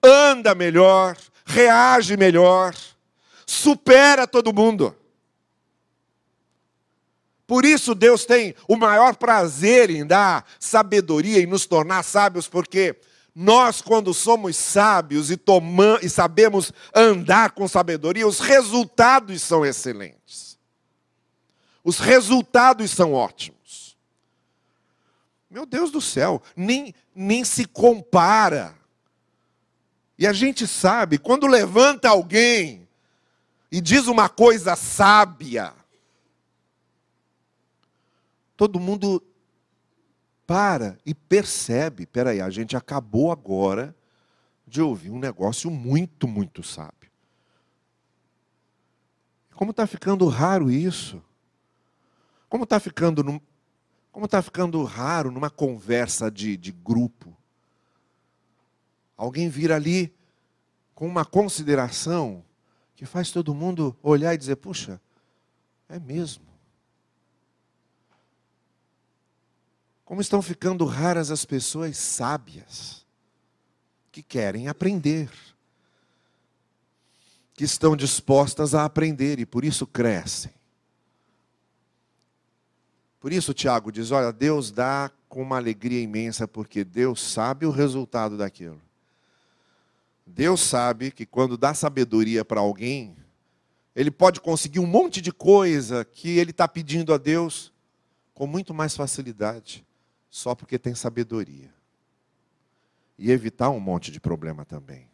anda 0.01 0.55
melhor, 0.55 1.15
reage 1.45 2.17
melhor, 2.17 2.73
supera 3.45 4.25
todo 4.25 4.51
mundo. 4.51 4.95
Por 7.53 7.65
isso 7.65 7.93
Deus 7.93 8.25
tem 8.25 8.55
o 8.67 8.75
maior 8.75 9.15
prazer 9.15 9.91
em 9.91 10.03
dar 10.03 10.43
sabedoria 10.59 11.37
e 11.37 11.45
nos 11.45 11.67
tornar 11.67 12.01
sábios, 12.01 12.47
porque 12.47 12.99
nós, 13.35 13.79
quando 13.79 14.11
somos 14.11 14.57
sábios 14.57 15.29
e, 15.29 15.37
toma, 15.37 15.99
e 16.01 16.09
sabemos 16.09 16.73
andar 16.95 17.51
com 17.51 17.67
sabedoria, 17.67 18.27
os 18.27 18.39
resultados 18.39 19.39
são 19.43 19.63
excelentes. 19.63 20.57
Os 21.83 21.99
resultados 21.99 22.89
são 22.89 23.13
ótimos. 23.13 23.95
Meu 25.47 25.67
Deus 25.67 25.91
do 25.91 26.01
céu, 26.01 26.41
nem, 26.55 26.91
nem 27.13 27.45
se 27.45 27.65
compara. 27.65 28.73
E 30.17 30.25
a 30.25 30.33
gente 30.33 30.65
sabe, 30.65 31.19
quando 31.19 31.45
levanta 31.45 32.09
alguém 32.09 32.89
e 33.71 33.79
diz 33.79 34.07
uma 34.07 34.27
coisa 34.27 34.75
sábia, 34.75 35.71
todo 38.63 38.79
mundo 38.79 39.21
para 40.47 40.97
e 41.05 41.13
percebe: 41.13 42.05
peraí, 42.05 42.39
a 42.39 42.49
gente 42.49 42.77
acabou 42.77 43.29
agora 43.29 43.93
de 44.65 44.81
ouvir 44.81 45.09
um 45.09 45.19
negócio 45.19 45.69
muito, 45.69 46.29
muito 46.29 46.63
sábio. 46.63 47.11
Como 49.53 49.71
está 49.71 49.85
ficando 49.85 50.25
raro 50.27 50.71
isso? 50.71 51.21
Como 52.47 52.63
está 52.63 52.79
ficando, 52.79 53.21
num, 53.21 53.39
como 54.13 54.29
tá 54.29 54.41
ficando 54.41 54.81
raro 54.85 55.29
numa 55.29 55.49
conversa 55.49 56.31
de, 56.31 56.55
de 56.55 56.71
grupo? 56.71 57.35
Alguém 59.17 59.49
vir 59.49 59.73
ali 59.73 60.15
com 60.95 61.05
uma 61.05 61.25
consideração 61.25 62.45
que 62.95 63.05
faz 63.05 63.29
todo 63.29 63.53
mundo 63.53 63.93
olhar 64.01 64.33
e 64.33 64.37
dizer: 64.37 64.55
puxa, 64.55 65.01
é 65.89 65.99
mesmo. 65.99 66.52
Como 70.05 70.21
estão 70.21 70.41
ficando 70.41 70.85
raras 70.85 71.31
as 71.31 71.45
pessoas 71.45 71.97
sábias 71.97 73.05
que 74.11 74.21
querem 74.21 74.67
aprender, 74.67 75.29
que 77.53 77.63
estão 77.63 77.95
dispostas 77.95 78.75
a 78.75 78.83
aprender 78.83 79.39
e 79.39 79.45
por 79.45 79.63
isso 79.63 79.87
crescem. 79.87 80.51
Por 83.19 83.31
isso, 83.31 83.53
Tiago 83.53 83.91
diz: 83.91 84.11
olha, 84.11 84.33
Deus 84.33 84.71
dá 84.71 85.09
com 85.29 85.41
uma 85.41 85.55
alegria 85.55 86.01
imensa, 86.01 86.47
porque 86.47 86.83
Deus 86.83 87.21
sabe 87.21 87.65
o 87.65 87.71
resultado 87.71 88.37
daquilo. 88.37 88.81
Deus 90.25 90.61
sabe 90.61 91.11
que 91.11 91.25
quando 91.25 91.57
dá 91.57 91.73
sabedoria 91.73 92.43
para 92.43 92.59
alguém, 92.59 93.15
ele 93.95 94.11
pode 94.11 94.41
conseguir 94.41 94.79
um 94.79 94.85
monte 94.85 95.21
de 95.21 95.31
coisa 95.31 96.03
que 96.03 96.37
ele 96.37 96.51
está 96.51 96.67
pedindo 96.67 97.13
a 97.13 97.17
Deus 97.17 97.71
com 98.33 98.45
muito 98.45 98.73
mais 98.73 98.95
facilidade 98.95 99.85
só 100.33 100.55
porque 100.55 100.79
tem 100.79 100.95
sabedoria. 100.95 101.71
E 103.19 103.29
evitar 103.29 103.69
um 103.69 103.79
monte 103.79 104.11
de 104.11 104.19
problema 104.19 104.65
também. 104.65 105.07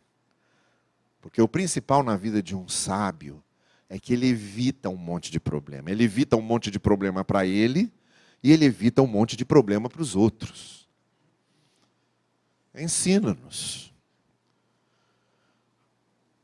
Porque 1.20 1.42
o 1.42 1.48
principal 1.48 2.02
na 2.04 2.16
vida 2.16 2.42
de 2.42 2.56
um 2.56 2.70
sábio 2.70 3.44
é 3.90 4.00
que 4.00 4.14
ele 4.14 4.28
evita 4.28 4.88
um 4.88 4.96
monte 4.96 5.30
de 5.30 5.38
problema. 5.38 5.92
Ele 5.92 6.06
evita 6.06 6.38
um 6.38 6.42
monte 6.42 6.72
de 6.72 6.80
problema 6.80 7.26
para 7.26 7.46
ele 7.46 7.92
e 8.42 8.50
ele 8.54 8.64
evita 8.64 9.02
um 9.02 9.08
monte 9.08 9.36
de 9.36 9.44
problema 9.44 9.90
para 9.90 10.02
os 10.02 10.16
outros. 10.16 10.88
Ensina-nos. 12.74 13.94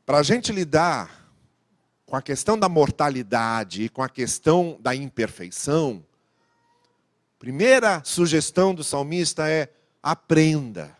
Para 0.04 0.18
a 0.18 0.22
gente 0.22 0.52
lidar 0.52 1.32
com 2.04 2.14
a 2.14 2.20
questão 2.20 2.58
da 2.58 2.68
mortalidade 2.68 3.84
e 3.84 3.88
com 3.88 4.02
a 4.02 4.08
questão 4.10 4.76
da 4.82 4.94
imperfeição, 4.94 6.04
Primeira 7.46 8.02
sugestão 8.04 8.74
do 8.74 8.82
salmista 8.82 9.48
é: 9.48 9.68
aprenda. 10.02 10.90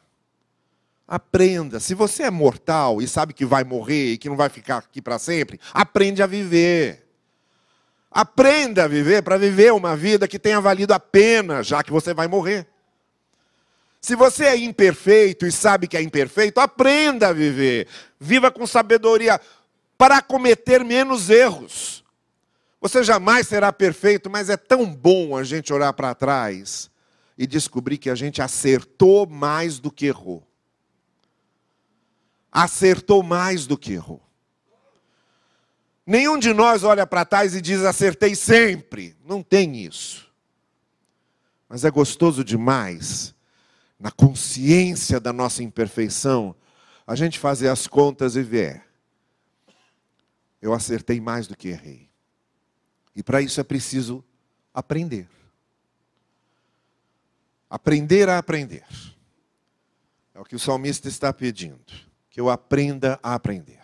Aprenda. 1.08 1.80
Se 1.80 1.92
você 1.92 2.22
é 2.22 2.30
mortal 2.30 3.02
e 3.02 3.08
sabe 3.08 3.32
que 3.32 3.44
vai 3.44 3.64
morrer 3.64 4.12
e 4.12 4.16
que 4.16 4.28
não 4.28 4.36
vai 4.36 4.48
ficar 4.48 4.76
aqui 4.76 5.02
para 5.02 5.18
sempre, 5.18 5.58
aprende 5.74 6.22
a 6.22 6.26
viver. 6.28 7.04
Aprenda 8.08 8.84
a 8.84 8.86
viver 8.86 9.24
para 9.24 9.36
viver 9.36 9.72
uma 9.72 9.96
vida 9.96 10.28
que 10.28 10.38
tenha 10.38 10.60
valido 10.60 10.94
a 10.94 11.00
pena, 11.00 11.64
já 11.64 11.82
que 11.82 11.90
você 11.90 12.14
vai 12.14 12.28
morrer. 12.28 12.64
Se 14.00 14.14
você 14.14 14.44
é 14.44 14.56
imperfeito 14.56 15.48
e 15.48 15.50
sabe 15.50 15.88
que 15.88 15.96
é 15.96 16.00
imperfeito, 16.00 16.60
aprenda 16.60 17.26
a 17.26 17.32
viver. 17.32 17.88
Viva 18.20 18.52
com 18.52 18.64
sabedoria 18.68 19.40
para 19.98 20.22
cometer 20.22 20.84
menos 20.84 21.28
erros. 21.28 22.05
Você 22.86 23.02
jamais 23.02 23.48
será 23.48 23.72
perfeito, 23.72 24.30
mas 24.30 24.48
é 24.48 24.56
tão 24.56 24.86
bom 24.86 25.36
a 25.36 25.42
gente 25.42 25.72
olhar 25.72 25.92
para 25.92 26.14
trás 26.14 26.88
e 27.36 27.44
descobrir 27.44 27.98
que 27.98 28.08
a 28.08 28.14
gente 28.14 28.40
acertou 28.40 29.26
mais 29.26 29.80
do 29.80 29.90
que 29.90 30.06
errou. 30.06 30.46
Acertou 32.52 33.24
mais 33.24 33.66
do 33.66 33.76
que 33.76 33.94
errou. 33.94 34.22
Nenhum 36.06 36.38
de 36.38 36.52
nós 36.54 36.84
olha 36.84 37.04
para 37.04 37.24
trás 37.24 37.56
e 37.56 37.60
diz 37.60 37.82
acertei 37.82 38.36
sempre. 38.36 39.16
Não 39.24 39.42
tem 39.42 39.84
isso. 39.84 40.32
Mas 41.68 41.84
é 41.84 41.90
gostoso 41.90 42.44
demais, 42.44 43.34
na 43.98 44.12
consciência 44.12 45.18
da 45.18 45.32
nossa 45.32 45.60
imperfeição, 45.60 46.54
a 47.04 47.16
gente 47.16 47.40
fazer 47.40 47.66
as 47.66 47.88
contas 47.88 48.36
e 48.36 48.44
ver. 48.44 48.84
Eu 50.62 50.72
acertei 50.72 51.20
mais 51.20 51.48
do 51.48 51.56
que 51.56 51.66
errei. 51.66 52.05
E 53.16 53.22
para 53.22 53.40
isso 53.40 53.58
é 53.58 53.64
preciso 53.64 54.22
aprender. 54.74 55.26
Aprender 57.68 58.28
a 58.28 58.36
aprender. 58.36 58.84
É 60.34 60.38
o 60.38 60.44
que 60.44 60.54
o 60.54 60.58
salmista 60.58 61.08
está 61.08 61.32
pedindo. 61.32 61.80
Que 62.28 62.38
eu 62.38 62.50
aprenda 62.50 63.18
a 63.22 63.34
aprender. 63.34 63.80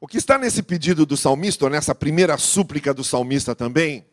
O 0.00 0.08
que 0.08 0.18
está 0.18 0.36
nesse 0.36 0.64
pedido 0.64 1.06
do 1.06 1.16
salmista, 1.16 1.64
ou 1.64 1.70
nessa 1.70 1.94
primeira 1.94 2.36
súplica 2.36 2.92
do 2.92 3.04
salmista 3.04 3.54
também, 3.54 4.04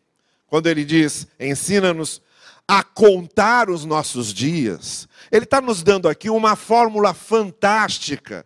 quando 0.46 0.68
ele 0.68 0.86
diz: 0.86 1.28
ensina-nos 1.40 2.22
a 2.68 2.84
contar 2.84 3.72
os 3.72 3.86
nossos 3.86 4.32
dias, 4.32 5.10
ele 5.32 5.46
está 5.46 5.60
nos 5.60 5.82
dando 5.82 6.08
aqui 6.08 6.30
uma 6.30 6.56
fórmula 6.56 7.16
fantástica 7.16 8.46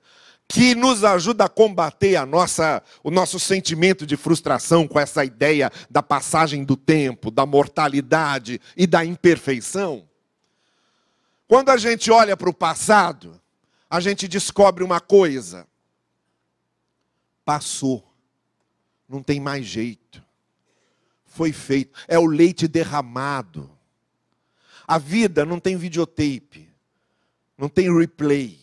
que 0.54 0.76
nos 0.76 1.04
ajuda 1.04 1.46
a 1.46 1.50
combater 1.50 2.16
a 2.16 2.28
nossa, 2.28 2.84
o 3.04 3.10
nosso 3.10 3.40
sentimento 3.40 4.06
de 4.06 4.16
frustração 4.16 4.88
com 4.88 5.00
essa 5.00 5.26
ideia 5.26 5.72
da 5.90 6.04
passagem 6.04 6.64
do 6.64 6.78
tempo, 6.78 7.32
da 7.32 7.44
mortalidade 7.44 8.62
e 8.78 8.86
da 8.86 9.04
imperfeição. 9.04 10.08
Quando 11.48 11.70
a 11.70 11.78
gente 11.78 12.12
olha 12.12 12.38
para 12.38 12.52
o 12.52 12.54
passado, 12.54 13.42
a 13.90 14.00
gente 14.00 14.28
descobre 14.28 14.84
uma 14.84 15.00
coisa: 15.00 15.66
passou, 17.44 18.08
não 19.10 19.24
tem 19.24 19.40
mais 19.40 19.66
jeito, 19.66 20.24
foi 21.26 21.52
feito, 21.52 21.98
é 22.08 22.20
o 22.20 22.28
leite 22.28 22.68
derramado. 22.68 23.72
A 24.88 25.00
vida 25.00 25.48
não 25.48 25.60
tem 25.60 25.76
videotape, 25.78 26.70
não 27.58 27.68
tem 27.68 27.92
replay. 27.92 28.63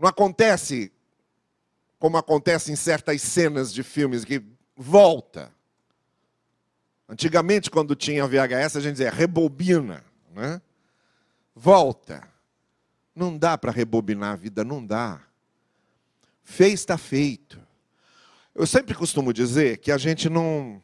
Não 0.00 0.08
acontece 0.08 0.90
como 1.98 2.16
acontece 2.16 2.72
em 2.72 2.76
certas 2.76 3.20
cenas 3.20 3.70
de 3.70 3.82
filmes 3.82 4.24
que 4.24 4.42
volta. 4.74 5.52
Antigamente, 7.06 7.70
quando 7.70 7.94
tinha 7.94 8.26
VHS, 8.26 8.76
a 8.76 8.80
gente 8.80 8.92
dizia 8.92 9.10
rebobina, 9.10 10.02
né? 10.30 10.62
Volta. 11.54 12.26
Não 13.14 13.36
dá 13.36 13.58
para 13.58 13.70
rebobinar 13.70 14.32
a 14.32 14.36
vida, 14.36 14.64
não 14.64 14.84
dá. 14.84 15.20
Fez, 16.42 16.80
está 16.80 16.96
feito. 16.96 17.60
Eu 18.54 18.66
sempre 18.66 18.94
costumo 18.94 19.34
dizer 19.34 19.76
que 19.78 19.92
a 19.92 19.98
gente 19.98 20.30
não, 20.30 20.82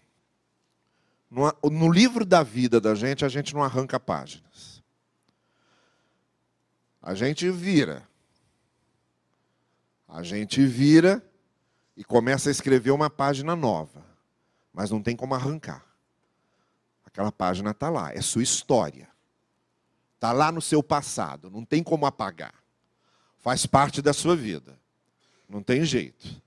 não. 1.31 1.51
No 1.73 1.91
livro 1.91 2.27
da 2.27 2.43
vida 2.43 2.79
da 2.79 2.95
gente, 2.95 3.25
a 3.25 3.29
gente 3.31 3.55
não 3.55 3.63
arranca 3.65 3.99
páginas. 3.99 4.83
A 7.01 7.15
gente 7.15 7.51
vira. 7.51 8.06
A 10.09 10.23
gente 10.23 10.65
vira 10.65 11.23
e 11.97 12.05
começa 12.05 12.49
a 12.49 12.53
escrever 12.53 12.91
uma 12.91 13.11
página 13.11 13.57
nova, 13.57 14.05
mas 14.73 14.91
não 14.91 15.03
tem 15.03 15.17
como 15.17 15.35
arrancar. 15.35 15.85
Aquela 17.05 17.33
página 17.33 17.71
está 17.71 17.89
lá, 17.89 18.13
é 18.13 18.21
sua 18.21 18.43
história. 18.43 19.09
Está 20.15 20.33
lá 20.33 20.53
no 20.53 20.63
seu 20.63 20.83
passado, 20.83 21.51
não 21.51 21.65
tem 21.65 21.83
como 21.83 22.07
apagar. 22.07 22.55
Faz 23.39 23.67
parte 23.67 24.01
da 24.03 24.13
sua 24.13 24.35
vida. 24.35 24.79
Não 25.49 25.63
tem 25.63 25.85
jeito. 25.85 26.43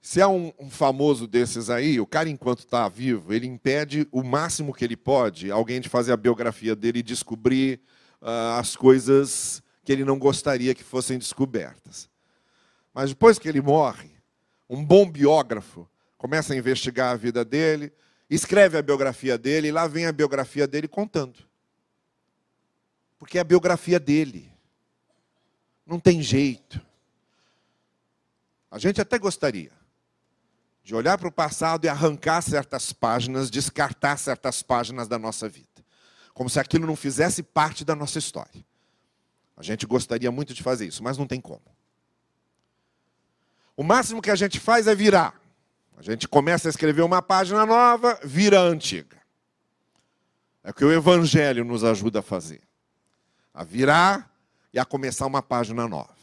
Se 0.00 0.20
é 0.20 0.26
um, 0.26 0.52
um, 0.58 0.70
famoso 0.70 1.26
desses 1.26 1.68
aí, 1.68 2.00
o 2.00 2.06
cara, 2.06 2.28
enquanto 2.28 2.60
está 2.60 2.88
vivo, 2.88 3.32
ele 3.32 3.46
impede 3.46 4.08
o 4.10 4.22
máximo 4.22 4.72
que 4.72 4.84
ele 4.84 4.96
pode 4.96 5.50
alguém 5.50 5.80
de 5.80 5.88
fazer 5.88 6.12
a 6.12 6.16
biografia 6.16 6.74
dele 6.74 7.00
e 7.00 7.02
descobrir 7.02 7.80
uh, 8.22 8.58
as 8.58 8.74
coisas 8.74 9.62
que 9.88 9.92
ele 9.92 10.04
não 10.04 10.18
gostaria 10.18 10.74
que 10.74 10.84
fossem 10.84 11.16
descobertas. 11.16 12.10
Mas 12.92 13.08
depois 13.08 13.38
que 13.38 13.48
ele 13.48 13.62
morre, 13.62 14.10
um 14.68 14.84
bom 14.84 15.10
biógrafo 15.10 15.88
começa 16.18 16.52
a 16.52 16.56
investigar 16.58 17.12
a 17.12 17.16
vida 17.16 17.42
dele, 17.42 17.90
escreve 18.28 18.76
a 18.76 18.82
biografia 18.82 19.38
dele, 19.38 19.68
e 19.68 19.72
lá 19.72 19.86
vem 19.86 20.04
a 20.04 20.12
biografia 20.12 20.66
dele 20.66 20.86
contando. 20.86 21.38
Porque 23.18 23.38
é 23.38 23.40
a 23.40 23.44
biografia 23.44 23.98
dele. 23.98 24.52
Não 25.86 25.98
tem 25.98 26.20
jeito. 26.20 26.78
A 28.70 28.78
gente 28.78 29.00
até 29.00 29.18
gostaria 29.18 29.72
de 30.84 30.94
olhar 30.94 31.16
para 31.16 31.28
o 31.28 31.32
passado 31.32 31.86
e 31.86 31.88
arrancar 31.88 32.42
certas 32.42 32.92
páginas, 32.92 33.48
descartar 33.48 34.18
certas 34.18 34.60
páginas 34.62 35.08
da 35.08 35.18
nossa 35.18 35.48
vida. 35.48 35.82
Como 36.34 36.50
se 36.50 36.60
aquilo 36.60 36.86
não 36.86 36.94
fizesse 36.94 37.42
parte 37.42 37.86
da 37.86 37.96
nossa 37.96 38.18
história. 38.18 38.68
A 39.58 39.62
gente 39.62 39.84
gostaria 39.86 40.30
muito 40.30 40.54
de 40.54 40.62
fazer 40.62 40.86
isso, 40.86 41.02
mas 41.02 41.18
não 41.18 41.26
tem 41.26 41.40
como. 41.40 41.60
O 43.76 43.82
máximo 43.82 44.22
que 44.22 44.30
a 44.30 44.36
gente 44.36 44.60
faz 44.60 44.86
é 44.86 44.94
virar. 44.94 45.34
A 45.96 46.02
gente 46.02 46.28
começa 46.28 46.68
a 46.68 46.70
escrever 46.70 47.02
uma 47.02 47.20
página 47.20 47.66
nova, 47.66 48.16
vira 48.22 48.60
a 48.60 48.62
antiga. 48.62 49.18
É 50.62 50.70
o 50.70 50.74
que 50.74 50.84
o 50.84 50.92
Evangelho 50.92 51.64
nos 51.64 51.82
ajuda 51.82 52.20
a 52.20 52.22
fazer. 52.22 52.60
A 53.52 53.64
virar 53.64 54.32
e 54.72 54.78
a 54.78 54.84
começar 54.84 55.26
uma 55.26 55.42
página 55.42 55.88
nova. 55.88 56.14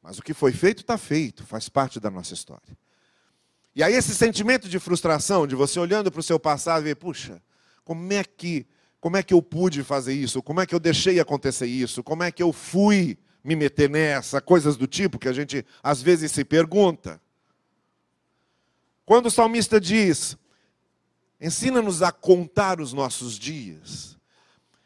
Mas 0.00 0.16
o 0.16 0.22
que 0.22 0.32
foi 0.32 0.52
feito, 0.52 0.82
está 0.82 0.96
feito, 0.96 1.44
faz 1.44 1.68
parte 1.68 1.98
da 1.98 2.08
nossa 2.08 2.34
história. 2.34 2.78
E 3.74 3.82
aí, 3.82 3.94
esse 3.94 4.14
sentimento 4.14 4.68
de 4.68 4.78
frustração, 4.78 5.44
de 5.44 5.56
você 5.56 5.80
olhando 5.80 6.12
para 6.12 6.20
o 6.20 6.22
seu 6.22 6.38
passado 6.38 6.82
e 6.82 6.84
ver, 6.84 6.94
puxa, 6.94 7.42
como 7.84 8.12
é 8.12 8.22
que. 8.22 8.64
Como 9.00 9.16
é 9.16 9.22
que 9.22 9.34
eu 9.34 9.42
pude 9.42 9.82
fazer 9.82 10.14
isso? 10.14 10.42
Como 10.42 10.60
é 10.60 10.66
que 10.66 10.74
eu 10.74 10.80
deixei 10.80 11.20
acontecer 11.20 11.66
isso? 11.66 12.02
Como 12.02 12.22
é 12.22 12.30
que 12.30 12.42
eu 12.42 12.52
fui 12.52 13.18
me 13.44 13.54
meter 13.54 13.88
nessa? 13.88 14.40
Coisas 14.40 14.76
do 14.76 14.86
tipo 14.86 15.18
que 15.18 15.28
a 15.28 15.32
gente 15.32 15.64
às 15.82 16.02
vezes 16.02 16.32
se 16.32 16.44
pergunta. 16.44 17.20
Quando 19.04 19.26
o 19.26 19.30
salmista 19.30 19.80
diz: 19.80 20.36
Ensina-nos 21.40 22.02
a 22.02 22.10
contar 22.10 22.80
os 22.80 22.92
nossos 22.92 23.38
dias. 23.38 24.16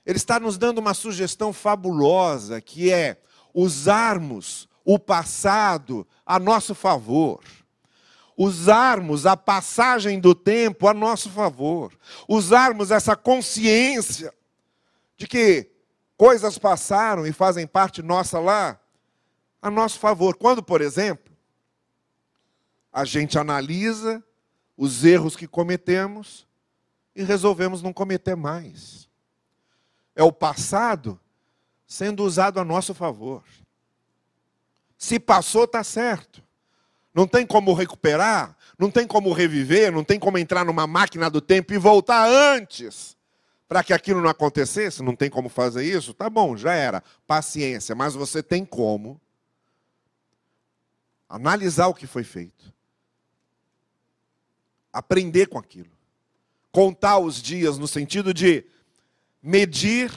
Ele 0.04 0.16
está 0.16 0.40
nos 0.40 0.58
dando 0.58 0.78
uma 0.78 0.94
sugestão 0.94 1.52
fabulosa, 1.52 2.60
que 2.60 2.92
é 2.92 3.20
usarmos 3.54 4.68
o 4.84 4.98
passado 4.98 6.06
a 6.26 6.38
nosso 6.38 6.74
favor. 6.74 7.40
Usarmos 8.42 9.26
a 9.26 9.36
passagem 9.36 10.18
do 10.18 10.34
tempo 10.34 10.88
a 10.88 10.94
nosso 10.94 11.28
favor. 11.28 11.92
Usarmos 12.26 12.90
essa 12.90 13.14
consciência 13.14 14.32
de 15.14 15.26
que 15.26 15.70
coisas 16.16 16.56
passaram 16.56 17.26
e 17.26 17.34
fazem 17.34 17.66
parte 17.66 18.00
nossa 18.00 18.40
lá 18.40 18.80
a 19.60 19.70
nosso 19.70 19.98
favor. 19.98 20.38
Quando, 20.38 20.62
por 20.62 20.80
exemplo, 20.80 21.30
a 22.90 23.04
gente 23.04 23.38
analisa 23.38 24.24
os 24.74 25.04
erros 25.04 25.36
que 25.36 25.46
cometemos 25.46 26.48
e 27.14 27.22
resolvemos 27.22 27.82
não 27.82 27.92
cometer 27.92 28.36
mais. 28.36 29.06
É 30.16 30.22
o 30.22 30.32
passado 30.32 31.20
sendo 31.86 32.24
usado 32.24 32.58
a 32.58 32.64
nosso 32.64 32.94
favor. 32.94 33.44
Se 34.96 35.20
passou, 35.20 35.64
está 35.64 35.84
certo. 35.84 36.42
Não 37.12 37.26
tem 37.26 37.46
como 37.46 37.72
recuperar, 37.72 38.56
não 38.78 38.90
tem 38.90 39.06
como 39.06 39.32
reviver, 39.32 39.92
não 39.92 40.04
tem 40.04 40.18
como 40.18 40.38
entrar 40.38 40.64
numa 40.64 40.86
máquina 40.86 41.28
do 41.28 41.40
tempo 41.40 41.72
e 41.72 41.78
voltar 41.78 42.28
antes 42.28 43.16
para 43.68 43.82
que 43.82 43.92
aquilo 43.92 44.20
não 44.20 44.30
acontecesse. 44.30 45.02
Não 45.02 45.16
tem 45.16 45.28
como 45.28 45.48
fazer 45.48 45.84
isso? 45.84 46.14
Tá 46.14 46.30
bom, 46.30 46.56
já 46.56 46.72
era. 46.72 47.02
Paciência, 47.26 47.94
mas 47.94 48.14
você 48.14 48.42
tem 48.42 48.64
como 48.64 49.20
analisar 51.28 51.88
o 51.88 51.94
que 51.94 52.06
foi 52.06 52.24
feito 52.24 52.72
aprender 54.92 55.46
com 55.46 55.58
aquilo. 55.58 55.90
Contar 56.72 57.18
os 57.18 57.40
dias 57.40 57.78
no 57.78 57.88
sentido 57.88 58.32
de 58.32 58.64
medir 59.42 60.12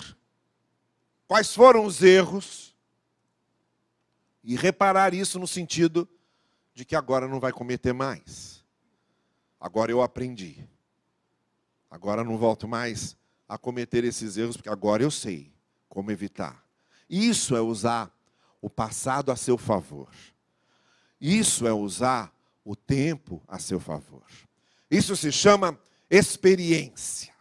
quais 1.28 1.54
foram 1.54 1.86
os 1.86 2.02
erros 2.02 2.76
e 4.44 4.56
reparar 4.56 5.14
isso 5.14 5.40
no 5.40 5.48
sentido 5.48 6.08
de 6.74 6.86
que 6.86 6.96
agora 6.96 7.28
não 7.28 7.40
vai 7.40 7.52
cometer 7.52 7.94
mais. 7.94 8.64
Agora 9.60 9.92
eu 9.92 10.02
aprendi. 10.02 10.68
Agora 11.90 12.24
não 12.24 12.38
volto 12.38 12.68
mais 12.68 13.16
a 13.48 13.58
cometer 13.58 14.04
esses 14.04 14.36
erros, 14.36 14.58
porque 14.58 14.70
agora 14.70 15.04
eu 15.04 15.12
sei 15.12 15.54
como 15.88 16.12
evitar. 16.12 16.66
Isso 17.10 17.56
é 17.56 17.62
usar 17.62 18.12
o 18.62 18.70
passado 18.70 19.32
a 19.32 19.36
seu 19.36 19.58
favor. 19.58 20.10
Isso 21.22 21.68
é 21.68 21.72
usar 21.72 22.34
o 22.66 22.76
tempo 22.76 23.42
a 23.48 23.60
seu 23.60 23.80
favor. 23.80 24.26
Isso 24.90 25.16
se 25.16 25.32
chama 25.32 25.80
experiência. 26.10 27.34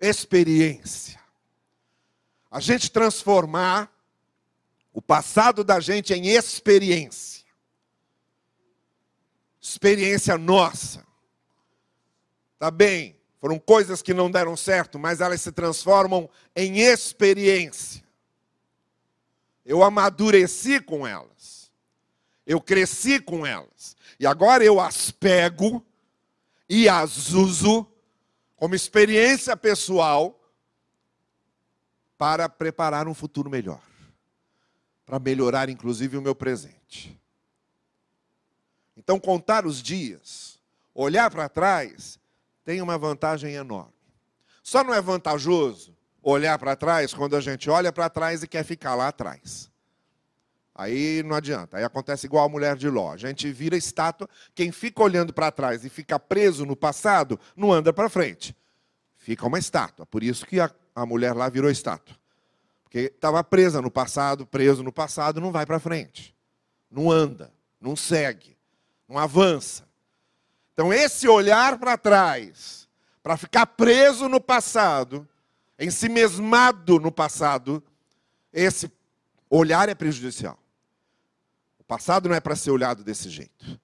Experiência. 0.00 1.20
A 2.50 2.60
gente 2.60 2.90
transformar 2.90 3.92
o 4.92 5.02
passado 5.02 5.62
da 5.62 5.78
gente 5.80 6.14
em 6.14 6.28
experiência. 6.28 7.37
Experiência 9.68 10.38
nossa. 10.38 11.06
Tá 12.58 12.70
bem, 12.70 13.14
foram 13.38 13.58
coisas 13.58 14.00
que 14.00 14.14
não 14.14 14.30
deram 14.30 14.56
certo, 14.56 14.98
mas 14.98 15.20
elas 15.20 15.42
se 15.42 15.52
transformam 15.52 16.28
em 16.56 16.80
experiência. 16.80 18.02
Eu 19.66 19.82
amadureci 19.82 20.80
com 20.80 21.06
elas. 21.06 21.70
Eu 22.46 22.62
cresci 22.62 23.20
com 23.20 23.44
elas. 23.44 23.94
E 24.18 24.26
agora 24.26 24.64
eu 24.64 24.80
as 24.80 25.10
pego 25.10 25.84
e 26.66 26.88
as 26.88 27.34
uso 27.34 27.86
como 28.56 28.74
experiência 28.74 29.54
pessoal 29.54 30.34
para 32.16 32.48
preparar 32.48 33.06
um 33.06 33.14
futuro 33.14 33.50
melhor. 33.50 33.82
Para 35.04 35.18
melhorar, 35.18 35.68
inclusive, 35.68 36.16
o 36.16 36.22
meu 36.22 36.34
presente. 36.34 37.18
Então, 38.98 39.20
contar 39.20 39.64
os 39.64 39.80
dias, 39.80 40.58
olhar 40.92 41.30
para 41.30 41.48
trás, 41.48 42.18
tem 42.64 42.82
uma 42.82 42.98
vantagem 42.98 43.54
enorme. 43.54 43.94
Só 44.60 44.82
não 44.82 44.92
é 44.92 45.00
vantajoso 45.00 45.96
olhar 46.20 46.58
para 46.58 46.74
trás 46.74 47.14
quando 47.14 47.36
a 47.36 47.40
gente 47.40 47.70
olha 47.70 47.92
para 47.92 48.10
trás 48.10 48.42
e 48.42 48.48
quer 48.48 48.64
ficar 48.64 48.96
lá 48.96 49.08
atrás. 49.08 49.70
Aí 50.74 51.22
não 51.22 51.36
adianta. 51.36 51.78
Aí 51.78 51.84
acontece 51.84 52.26
igual 52.26 52.44
a 52.44 52.48
mulher 52.48 52.76
de 52.76 52.90
Ló. 52.90 53.12
A 53.12 53.16
gente 53.16 53.50
vira 53.52 53.76
estátua. 53.76 54.28
Quem 54.52 54.72
fica 54.72 55.00
olhando 55.00 55.32
para 55.32 55.52
trás 55.52 55.84
e 55.84 55.88
fica 55.88 56.18
preso 56.18 56.66
no 56.66 56.76
passado, 56.76 57.38
não 57.56 57.72
anda 57.72 57.92
para 57.92 58.08
frente. 58.08 58.54
Fica 59.16 59.46
uma 59.46 59.58
estátua. 59.58 60.04
Por 60.06 60.24
isso 60.24 60.44
que 60.44 60.58
a, 60.60 60.70
a 60.94 61.06
mulher 61.06 61.34
lá 61.34 61.48
virou 61.48 61.70
estátua. 61.70 62.16
Porque 62.82 63.12
estava 63.14 63.42
presa 63.44 63.80
no 63.80 63.90
passado, 63.90 64.44
preso 64.44 64.82
no 64.82 64.92
passado, 64.92 65.40
não 65.40 65.52
vai 65.52 65.64
para 65.64 65.78
frente. 65.78 66.36
Não 66.90 67.10
anda, 67.10 67.52
não 67.80 67.94
segue, 67.94 68.57
não 69.08 69.18
avança. 69.18 69.86
Então, 70.74 70.92
esse 70.92 71.26
olhar 71.26 71.78
para 71.78 71.96
trás, 71.96 72.88
para 73.22 73.36
ficar 73.36 73.66
preso 73.66 74.28
no 74.28 74.40
passado, 74.40 75.26
ensimesmado 75.78 77.00
no 77.00 77.10
passado, 77.10 77.82
esse 78.52 78.90
olhar 79.50 79.88
é 79.88 79.94
prejudicial 79.94 80.58
passado 81.88 82.28
não 82.28 82.36
é 82.36 82.40
para 82.40 82.54
ser 82.54 82.70
olhado 82.70 83.02
desse 83.02 83.30
jeito. 83.30 83.80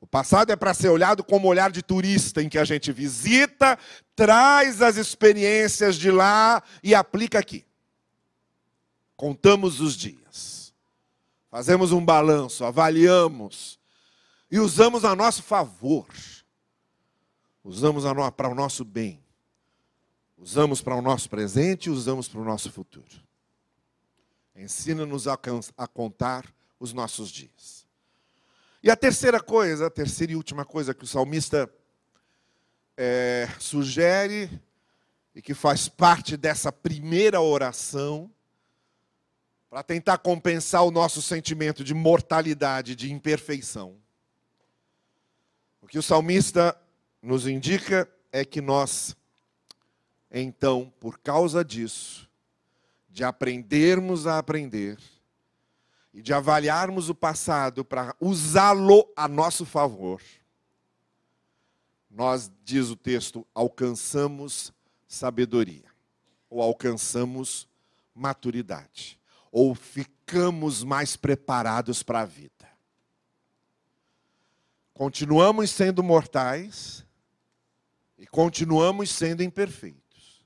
O 0.00 0.06
passado 0.06 0.52
é 0.52 0.56
para 0.56 0.72
ser 0.72 0.88
olhado 0.88 1.24
como 1.24 1.48
olhar 1.48 1.72
de 1.72 1.82
turista, 1.82 2.40
em 2.40 2.48
que 2.48 2.58
a 2.58 2.64
gente 2.64 2.92
visita, 2.92 3.76
traz 4.14 4.80
as 4.80 4.96
experiências 4.96 5.96
de 5.96 6.10
lá 6.10 6.62
e 6.82 6.94
aplica 6.94 7.40
aqui. 7.40 7.66
Contamos 9.16 9.80
os 9.80 9.96
dias, 9.96 10.72
fazemos 11.50 11.90
um 11.90 12.04
balanço, 12.04 12.64
avaliamos 12.64 13.80
e 14.50 14.58
usamos 14.58 15.04
a 15.04 15.14
nosso 15.14 15.42
favor, 15.42 16.06
usamos 17.64 18.04
para 18.36 18.48
o 18.48 18.54
nosso 18.54 18.84
bem, 18.84 19.22
usamos 20.38 20.80
para 20.80 20.94
o 20.94 21.02
nosso 21.02 21.28
presente 21.28 21.86
e 21.86 21.90
usamos 21.90 22.28
para 22.28 22.40
o 22.40 22.44
nosso 22.44 22.70
futuro. 22.70 23.26
Ensina-nos 24.54 25.26
a, 25.28 25.38
a 25.76 25.86
contar 25.86 26.46
os 26.78 26.92
nossos 26.92 27.30
dias. 27.30 27.86
E 28.82 28.90
a 28.90 28.96
terceira 28.96 29.40
coisa, 29.40 29.86
a 29.86 29.90
terceira 29.90 30.32
e 30.32 30.36
última 30.36 30.64
coisa 30.64 30.94
que 30.94 31.04
o 31.04 31.06
salmista 31.06 31.68
é, 32.96 33.48
sugere 33.58 34.48
e 35.34 35.42
que 35.42 35.52
faz 35.52 35.88
parte 35.88 36.36
dessa 36.36 36.72
primeira 36.72 37.40
oração, 37.40 38.30
para 39.68 39.82
tentar 39.82 40.18
compensar 40.18 40.84
o 40.84 40.90
nosso 40.90 41.20
sentimento 41.20 41.84
de 41.84 41.92
mortalidade, 41.92 42.94
de 42.94 43.12
imperfeição. 43.12 43.96
O 45.86 45.88
que 45.88 46.00
o 46.00 46.02
salmista 46.02 46.76
nos 47.22 47.46
indica 47.46 48.10
é 48.32 48.44
que 48.44 48.60
nós, 48.60 49.16
então, 50.28 50.92
por 50.98 51.16
causa 51.16 51.64
disso, 51.64 52.28
de 53.08 53.22
aprendermos 53.22 54.26
a 54.26 54.36
aprender, 54.36 54.98
e 56.12 56.20
de 56.20 56.34
avaliarmos 56.34 57.08
o 57.08 57.14
passado 57.14 57.84
para 57.84 58.16
usá-lo 58.20 59.08
a 59.14 59.28
nosso 59.28 59.64
favor, 59.64 60.20
nós, 62.10 62.50
diz 62.64 62.88
o 62.88 62.96
texto, 62.96 63.46
alcançamos 63.54 64.72
sabedoria, 65.06 65.88
ou 66.50 66.60
alcançamos 66.60 67.68
maturidade, 68.12 69.20
ou 69.52 69.72
ficamos 69.72 70.82
mais 70.82 71.14
preparados 71.14 72.02
para 72.02 72.22
a 72.22 72.26
vida. 72.26 72.55
Continuamos 74.96 75.70
sendo 75.72 76.02
mortais 76.02 77.04
e 78.16 78.26
continuamos 78.26 79.10
sendo 79.10 79.42
imperfeitos. 79.42 80.42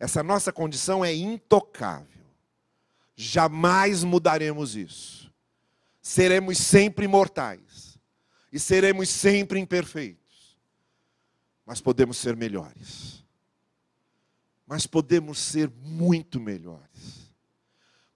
Essa 0.00 0.22
nossa 0.22 0.50
condição 0.50 1.04
é 1.04 1.14
intocável. 1.14 2.24
Jamais 3.14 4.02
mudaremos 4.02 4.74
isso. 4.74 5.30
seremos 6.00 6.56
sempre 6.56 7.06
mortais 7.06 7.98
e 8.50 8.58
seremos 8.58 9.10
sempre 9.10 9.60
imperfeitos, 9.60 10.56
mas 11.66 11.78
podemos 11.78 12.16
ser 12.16 12.34
melhores. 12.34 13.22
Mas 14.66 14.86
podemos 14.86 15.38
ser 15.38 15.70
muito 15.70 16.40
melhores. 16.40 17.30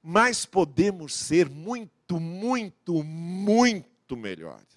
Mas 0.03 0.47
podemos 0.47 1.15
ser 1.15 1.51
muito, 1.51 2.19
muito, 2.19 3.05
muito 3.05 4.17
melhores. 4.17 4.76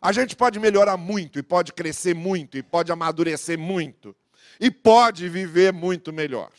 A 0.00 0.12
gente 0.12 0.34
pode 0.34 0.58
melhorar 0.58 0.96
muito, 0.96 1.38
e 1.38 1.42
pode 1.42 1.72
crescer 1.72 2.14
muito, 2.14 2.56
e 2.56 2.62
pode 2.62 2.90
amadurecer 2.90 3.58
muito, 3.58 4.16
e 4.58 4.70
pode 4.70 5.28
viver 5.28 5.72
muito 5.72 6.12
melhor. 6.12 6.50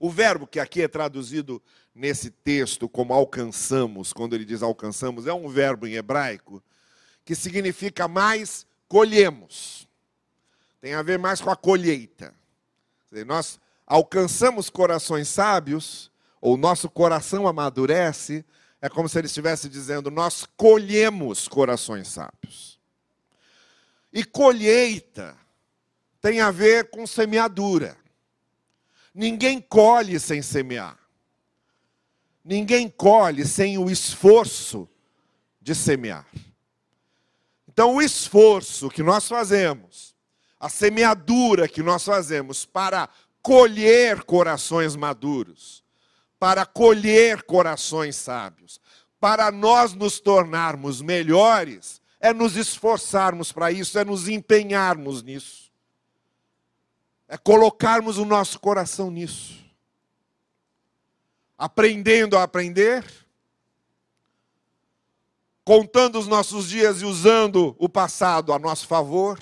O 0.00 0.08
verbo 0.08 0.46
que 0.46 0.58
aqui 0.58 0.82
é 0.82 0.88
traduzido 0.88 1.60
nesse 1.94 2.30
texto 2.30 2.88
como 2.88 3.12
alcançamos, 3.12 4.12
quando 4.12 4.34
ele 4.34 4.44
diz 4.44 4.62
alcançamos, 4.62 5.26
é 5.26 5.32
um 5.32 5.48
verbo 5.48 5.86
em 5.86 5.94
hebraico 5.94 6.62
que 7.24 7.34
significa 7.34 8.08
mais 8.08 8.66
colhemos. 8.88 9.86
Tem 10.80 10.94
a 10.94 11.02
ver 11.02 11.18
mais 11.18 11.42
com 11.42 11.50
a 11.50 11.56
colheita. 11.56 12.32
Nós 13.26 13.60
alcançamos 13.86 14.70
corações 14.70 15.28
sábios, 15.28 16.10
ou 16.40 16.56
nosso 16.56 16.88
coração 16.88 17.46
amadurece, 17.46 18.46
é 18.80 18.88
como 18.88 19.08
se 19.08 19.18
ele 19.18 19.26
estivesse 19.26 19.68
dizendo: 19.68 20.10
nós 20.10 20.46
colhemos 20.56 21.48
corações 21.48 22.08
sábios. 22.08 22.78
E 24.12 24.24
colheita 24.24 25.36
tem 26.20 26.40
a 26.40 26.50
ver 26.50 26.90
com 26.90 27.06
semeadura. 27.06 27.96
Ninguém 29.14 29.60
colhe 29.60 30.18
sem 30.18 30.42
semear. 30.42 30.98
Ninguém 32.44 32.88
colhe 32.88 33.44
sem 33.44 33.76
o 33.78 33.90
esforço 33.90 34.88
de 35.60 35.74
semear. 35.74 36.26
Então, 37.66 37.96
o 37.96 38.02
esforço 38.02 38.88
que 38.88 39.02
nós 39.02 39.28
fazemos, 39.28 40.16
a 40.58 40.68
semeadura 40.68 41.68
que 41.68 41.82
nós 41.82 42.04
fazemos 42.04 42.64
para 42.64 43.08
colher 43.42 44.24
corações 44.24 44.96
maduros, 44.96 45.84
para 46.38 46.64
colher 46.64 47.42
corações 47.42 48.16
sábios, 48.16 48.80
para 49.18 49.50
nós 49.50 49.92
nos 49.94 50.20
tornarmos 50.20 51.00
melhores, 51.02 52.00
é 52.20 52.32
nos 52.32 52.56
esforçarmos 52.56 53.52
para 53.52 53.72
isso, 53.72 53.98
é 53.98 54.04
nos 54.04 54.28
empenharmos 54.28 55.22
nisso 55.22 55.68
é 57.28 57.36
colocarmos 57.36 58.16
o 58.16 58.24
nosso 58.24 58.58
coração 58.58 59.10
nisso. 59.10 59.58
Aprendendo 61.58 62.38
a 62.38 62.42
aprender, 62.42 63.04
contando 65.62 66.18
os 66.18 66.26
nossos 66.26 66.68
dias 66.68 67.02
e 67.02 67.04
usando 67.04 67.76
o 67.78 67.88
passado 67.88 68.52
a 68.52 68.58
nosso 68.58 68.86
favor, 68.86 69.38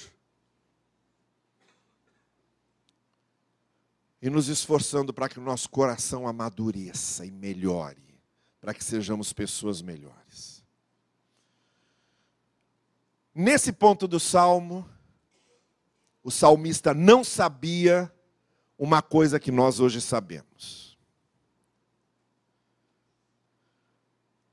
e 4.20 4.31
nos 4.31 4.48
esforçando 4.48 5.12
para 5.12 5.29
que 5.29 5.38
o 5.38 5.42
nosso 5.42 5.68
coração 5.68 6.26
amadureça 6.26 7.24
e 7.24 7.31
melhore, 7.31 8.20
para 8.61 8.72
que 8.72 8.83
sejamos 8.83 9.33
pessoas 9.33 9.83
melhores. 9.83 10.64
Nesse 13.35 13.72
ponto 13.72 14.09
do 14.09 14.18
salmo, 14.18 14.88
o 16.22 16.31
salmista 16.31 16.94
não 16.94 17.22
sabia 17.22 18.12
uma 18.79 19.02
coisa 19.02 19.38
que 19.38 19.52
nós 19.52 19.79
hoje 19.79 20.00
sabemos. 20.00 20.98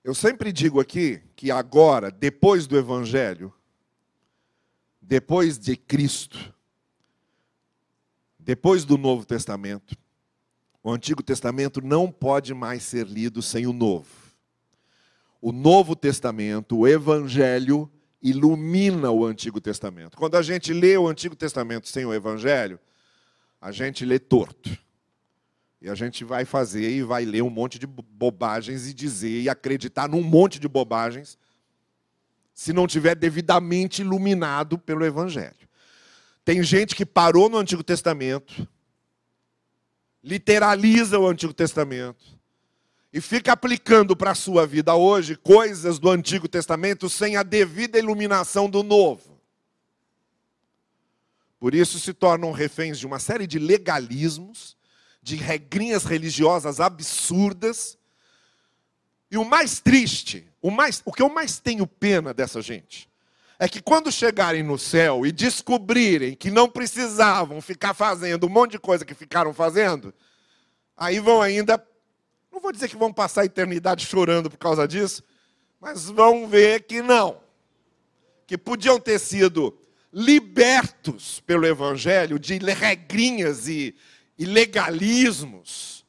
Eu 0.03 0.13
sempre 0.13 0.51
digo 0.51 0.81
aqui 0.81 1.23
que 1.33 1.49
agora, 1.49 2.11
depois 2.11 2.67
do 2.67 2.77
Evangelho, 2.77 3.53
depois 5.01 5.57
de 5.57 5.77
Cristo, 5.77 6.52
depois 8.43 8.83
do 8.83 8.97
Novo 8.97 9.25
Testamento, 9.25 9.97
o 10.83 10.91
Antigo 10.91 11.23
Testamento 11.23 11.81
não 11.81 12.11
pode 12.11 12.53
mais 12.53 12.83
ser 12.83 13.07
lido 13.07 13.41
sem 13.41 13.65
o 13.65 13.71
Novo. 13.73 14.09
O 15.41 15.51
Novo 15.51 15.95
Testamento, 15.95 16.77
o 16.77 16.87
Evangelho, 16.87 17.89
ilumina 18.21 19.11
o 19.11 19.25
Antigo 19.25 19.61
Testamento. 19.61 20.17
Quando 20.17 20.35
a 20.35 20.41
gente 20.41 20.73
lê 20.73 20.97
o 20.97 21.07
Antigo 21.07 21.35
Testamento 21.35 21.87
sem 21.87 22.05
o 22.05 22.13
Evangelho, 22.13 22.79
a 23.61 23.71
gente 23.71 24.05
lê 24.05 24.19
torto. 24.19 24.77
E 25.81 25.89
a 25.89 25.95
gente 25.95 26.23
vai 26.23 26.45
fazer 26.45 26.89
e 26.89 27.01
vai 27.01 27.25
ler 27.25 27.43
um 27.43 27.49
monte 27.49 27.79
de 27.79 27.87
bobagens 27.87 28.87
e 28.87 28.93
dizer 28.93 29.41
e 29.41 29.49
acreditar 29.49 30.07
num 30.07 30.21
monte 30.21 30.59
de 30.59 30.67
bobagens 30.67 31.37
se 32.53 32.71
não 32.71 32.87
tiver 32.87 33.15
devidamente 33.15 34.01
iluminado 34.01 34.77
pelo 34.77 35.05
Evangelho. 35.05 35.67
Tem 36.45 36.61
gente 36.61 36.95
que 36.95 37.05
parou 37.05 37.49
no 37.49 37.57
Antigo 37.57 37.83
Testamento, 37.83 38.67
literaliza 40.23 41.17
o 41.17 41.27
Antigo 41.27 41.53
Testamento, 41.53 42.23
e 43.13 43.21
fica 43.21 43.53
aplicando 43.53 44.15
para 44.15 44.31
a 44.31 44.35
sua 44.35 44.65
vida 44.65 44.95
hoje 44.95 45.35
coisas 45.35 45.99
do 45.99 46.09
Antigo 46.09 46.47
Testamento 46.47 47.07
sem 47.09 47.37
a 47.37 47.43
devida 47.43 47.99
iluminação 47.99 48.67
do 48.67 48.81
Novo. 48.81 49.39
Por 51.59 51.75
isso 51.75 51.99
se 51.99 52.11
tornam 52.11 52.51
reféns 52.51 52.99
de 52.99 53.05
uma 53.05 53.19
série 53.19 53.47
de 53.47 53.57
legalismos, 53.59 54.75
de 55.21 55.37
regrinhas 55.37 56.03
religiosas 56.03 56.81
absurdas. 56.81 57.97
E 59.31 59.37
o 59.37 59.45
mais 59.45 59.79
triste, 59.79 60.45
o, 60.61 60.69
mais, 60.69 61.01
o 61.05 61.13
que 61.13 61.21
eu 61.21 61.29
mais 61.29 61.59
tenho 61.59 61.87
pena 61.87 62.33
dessa 62.33 62.61
gente, 62.61 63.07
é 63.59 63.67
que 63.67 63.81
quando 63.81 64.11
chegarem 64.11 64.63
no 64.63 64.77
céu 64.77 65.25
e 65.25 65.31
descobrirem 65.31 66.35
que 66.35 66.51
não 66.51 66.69
precisavam 66.69 67.61
ficar 67.61 67.93
fazendo 67.93 68.45
um 68.45 68.49
monte 68.49 68.71
de 68.71 68.79
coisa 68.79 69.05
que 69.05 69.13
ficaram 69.13 69.53
fazendo, 69.53 70.13
aí 70.97 71.19
vão 71.19 71.41
ainda 71.41 71.77
não 72.53 72.59
vou 72.59 72.71
dizer 72.71 72.87
que 72.87 72.95
vão 72.95 73.11
passar 73.11 73.41
a 73.41 73.45
eternidade 73.45 74.05
chorando 74.05 74.47
por 74.47 74.57
causa 74.57 74.87
disso, 74.87 75.23
mas 75.81 76.05
vão 76.05 76.47
ver 76.47 76.83
que 76.83 77.01
não. 77.01 77.41
Que 78.45 78.55
podiam 78.55 78.99
ter 78.99 79.19
sido 79.19 79.75
libertos 80.11 81.39
pelo 81.39 81.65
Evangelho 81.65 82.37
de 82.37 82.59
regrinhas 82.59 83.67
e, 83.67 83.95
e 84.37 84.45
legalismos 84.45 86.05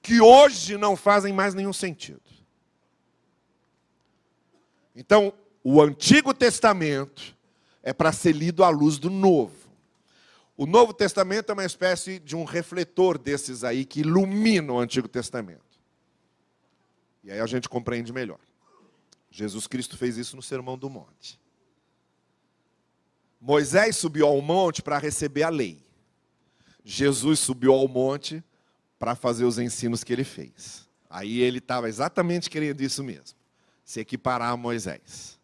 que 0.00 0.20
hoje 0.20 0.78
não 0.78 0.94
fazem 0.94 1.32
mais 1.32 1.54
nenhum 1.54 1.72
sentido. 1.72 2.22
Então, 4.94 5.34
o 5.70 5.82
Antigo 5.82 6.32
Testamento 6.32 7.36
é 7.82 7.92
para 7.92 8.10
ser 8.10 8.32
lido 8.32 8.64
à 8.64 8.70
luz 8.70 8.96
do 8.96 9.10
Novo. 9.10 9.68
O 10.56 10.64
Novo 10.64 10.94
Testamento 10.94 11.50
é 11.50 11.52
uma 11.52 11.64
espécie 11.66 12.18
de 12.18 12.34
um 12.34 12.42
refletor 12.42 13.18
desses 13.18 13.62
aí 13.62 13.84
que 13.84 14.00
ilumina 14.00 14.72
o 14.72 14.80
Antigo 14.80 15.06
Testamento. 15.06 15.60
E 17.22 17.30
aí 17.30 17.38
a 17.38 17.44
gente 17.44 17.68
compreende 17.68 18.14
melhor. 18.14 18.38
Jesus 19.30 19.66
Cristo 19.66 19.98
fez 19.98 20.16
isso 20.16 20.36
no 20.36 20.42
Sermão 20.42 20.78
do 20.78 20.88
Monte. 20.88 21.38
Moisés 23.38 23.94
subiu 23.94 24.26
ao 24.26 24.40
monte 24.40 24.80
para 24.80 24.96
receber 24.96 25.42
a 25.42 25.50
lei. 25.50 25.82
Jesus 26.82 27.40
subiu 27.40 27.74
ao 27.74 27.86
monte 27.86 28.42
para 28.98 29.14
fazer 29.14 29.44
os 29.44 29.58
ensinos 29.58 30.02
que 30.02 30.14
ele 30.14 30.24
fez. 30.24 30.88
Aí 31.10 31.42
ele 31.42 31.58
estava 31.58 31.90
exatamente 31.90 32.48
querendo 32.48 32.80
isso 32.80 33.04
mesmo, 33.04 33.36
se 33.84 34.00
equiparar 34.00 34.52
a 34.52 34.56
Moisés. 34.56 35.37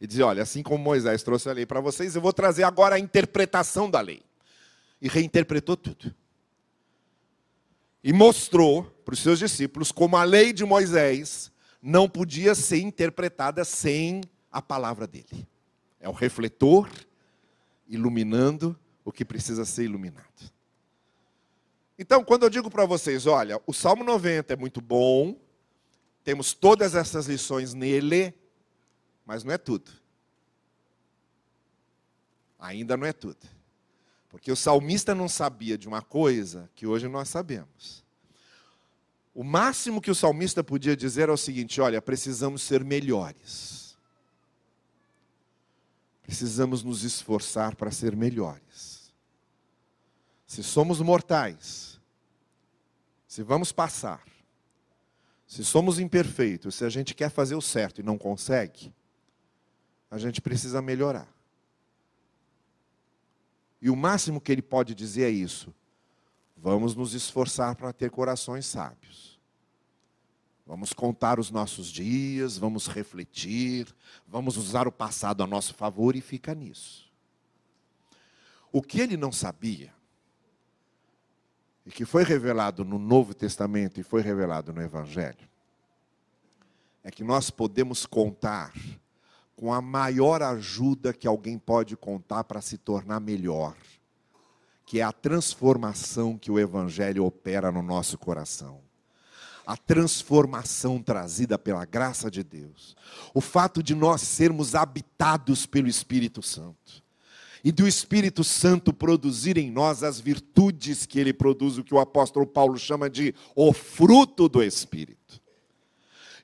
E 0.00 0.06
dizer, 0.06 0.22
olha, 0.22 0.42
assim 0.42 0.62
como 0.62 0.82
Moisés 0.82 1.22
trouxe 1.22 1.48
a 1.48 1.52
lei 1.52 1.66
para 1.66 1.80
vocês, 1.80 2.14
eu 2.14 2.22
vou 2.22 2.32
trazer 2.32 2.62
agora 2.62 2.96
a 2.96 2.98
interpretação 2.98 3.90
da 3.90 4.00
lei 4.00 4.22
e 5.00 5.08
reinterpretou 5.08 5.76
tudo. 5.76 6.14
E 8.02 8.12
mostrou 8.12 8.84
para 9.04 9.12
os 9.12 9.20
seus 9.20 9.38
discípulos 9.38 9.92
como 9.92 10.16
a 10.16 10.24
lei 10.24 10.52
de 10.52 10.64
Moisés 10.64 11.52
não 11.82 12.08
podia 12.08 12.54
ser 12.54 12.80
interpretada 12.80 13.64
sem 13.64 14.22
a 14.50 14.62
palavra 14.62 15.06
dele. 15.06 15.46
É 16.00 16.08
o 16.08 16.12
refletor 16.12 16.88
iluminando 17.86 18.78
o 19.04 19.12
que 19.12 19.24
precisa 19.24 19.64
ser 19.64 19.84
iluminado. 19.84 20.50
Então, 21.98 22.24
quando 22.24 22.44
eu 22.44 22.50
digo 22.50 22.70
para 22.70 22.86
vocês, 22.86 23.26
olha, 23.26 23.60
o 23.66 23.74
Salmo 23.74 24.02
90 24.02 24.54
é 24.54 24.56
muito 24.56 24.80
bom, 24.80 25.36
temos 26.24 26.54
todas 26.54 26.94
essas 26.94 27.26
lições 27.26 27.74
nele, 27.74 28.32
mas 29.30 29.44
não 29.44 29.54
é 29.54 29.58
tudo. 29.58 29.92
Ainda 32.58 32.96
não 32.96 33.06
é 33.06 33.12
tudo. 33.12 33.46
Porque 34.28 34.50
o 34.50 34.56
salmista 34.56 35.14
não 35.14 35.28
sabia 35.28 35.78
de 35.78 35.86
uma 35.86 36.02
coisa 36.02 36.68
que 36.74 36.84
hoje 36.84 37.06
nós 37.06 37.28
sabemos. 37.28 38.04
O 39.32 39.44
máximo 39.44 40.00
que 40.00 40.10
o 40.10 40.16
salmista 40.16 40.64
podia 40.64 40.96
dizer 40.96 41.28
é 41.28 41.32
o 41.32 41.36
seguinte: 41.36 41.80
olha, 41.80 42.02
precisamos 42.02 42.60
ser 42.62 42.82
melhores. 42.82 43.96
Precisamos 46.22 46.82
nos 46.82 47.04
esforçar 47.04 47.76
para 47.76 47.92
ser 47.92 48.16
melhores. 48.16 49.14
Se 50.44 50.60
somos 50.60 51.00
mortais, 51.00 52.00
se 53.28 53.44
vamos 53.44 53.70
passar, 53.70 54.24
Se 55.46 55.64
somos 55.64 56.00
imperfeitos, 56.00 56.74
se 56.74 56.84
a 56.84 56.88
gente 56.88 57.14
quer 57.14 57.30
fazer 57.30 57.54
o 57.54 57.62
certo 57.62 58.00
e 58.00 58.04
não 58.04 58.18
consegue, 58.18 58.92
a 60.10 60.18
gente 60.18 60.40
precisa 60.40 60.82
melhorar. 60.82 61.28
E 63.80 63.88
o 63.88 63.96
máximo 63.96 64.40
que 64.40 64.50
ele 64.50 64.62
pode 64.62 64.94
dizer 64.94 65.24
é 65.24 65.30
isso: 65.30 65.74
vamos 66.56 66.94
nos 66.94 67.14
esforçar 67.14 67.76
para 67.76 67.92
ter 67.92 68.10
corações 68.10 68.66
sábios. 68.66 69.38
Vamos 70.66 70.92
contar 70.92 71.40
os 71.40 71.50
nossos 71.50 71.88
dias, 71.88 72.56
vamos 72.56 72.86
refletir, 72.86 73.92
vamos 74.28 74.56
usar 74.56 74.86
o 74.86 74.92
passado 74.92 75.42
a 75.42 75.46
nosso 75.46 75.74
favor 75.74 76.14
e 76.14 76.20
fica 76.20 76.54
nisso. 76.54 77.10
O 78.70 78.80
que 78.80 79.00
ele 79.00 79.16
não 79.16 79.32
sabia, 79.32 79.92
e 81.84 81.90
que 81.90 82.04
foi 82.04 82.22
revelado 82.22 82.84
no 82.84 83.00
Novo 83.00 83.34
Testamento 83.34 83.98
e 83.98 84.04
foi 84.04 84.22
revelado 84.22 84.72
no 84.72 84.80
Evangelho, 84.80 85.48
é 87.02 87.10
que 87.10 87.24
nós 87.24 87.50
podemos 87.50 88.06
contar 88.06 88.72
com 89.60 89.74
a 89.74 89.82
maior 89.82 90.42
ajuda 90.42 91.12
que 91.12 91.28
alguém 91.28 91.58
pode 91.58 91.94
contar 91.94 92.44
para 92.44 92.62
se 92.62 92.78
tornar 92.78 93.20
melhor, 93.20 93.76
que 94.86 95.00
é 95.00 95.02
a 95.02 95.12
transformação 95.12 96.38
que 96.38 96.50
o 96.50 96.58
Evangelho 96.58 97.26
opera 97.26 97.70
no 97.70 97.82
nosso 97.82 98.16
coração. 98.16 98.80
A 99.66 99.76
transformação 99.76 101.02
trazida 101.02 101.58
pela 101.58 101.84
graça 101.84 102.30
de 102.30 102.42
Deus, 102.42 102.96
o 103.34 103.42
fato 103.42 103.82
de 103.82 103.94
nós 103.94 104.22
sermos 104.22 104.74
habitados 104.74 105.66
pelo 105.66 105.88
Espírito 105.88 106.40
Santo. 106.40 107.02
E 107.62 107.70
do 107.70 107.86
Espírito 107.86 108.42
Santo 108.42 108.94
produzir 108.94 109.58
em 109.58 109.70
nós 109.70 110.02
as 110.02 110.18
virtudes 110.18 111.04
que 111.04 111.20
ele 111.20 111.34
produz, 111.34 111.76
o 111.76 111.84
que 111.84 111.92
o 111.92 112.00
apóstolo 112.00 112.46
Paulo 112.46 112.78
chama 112.78 113.10
de 113.10 113.34
o 113.54 113.74
fruto 113.74 114.48
do 114.48 114.62
Espírito. 114.62 115.19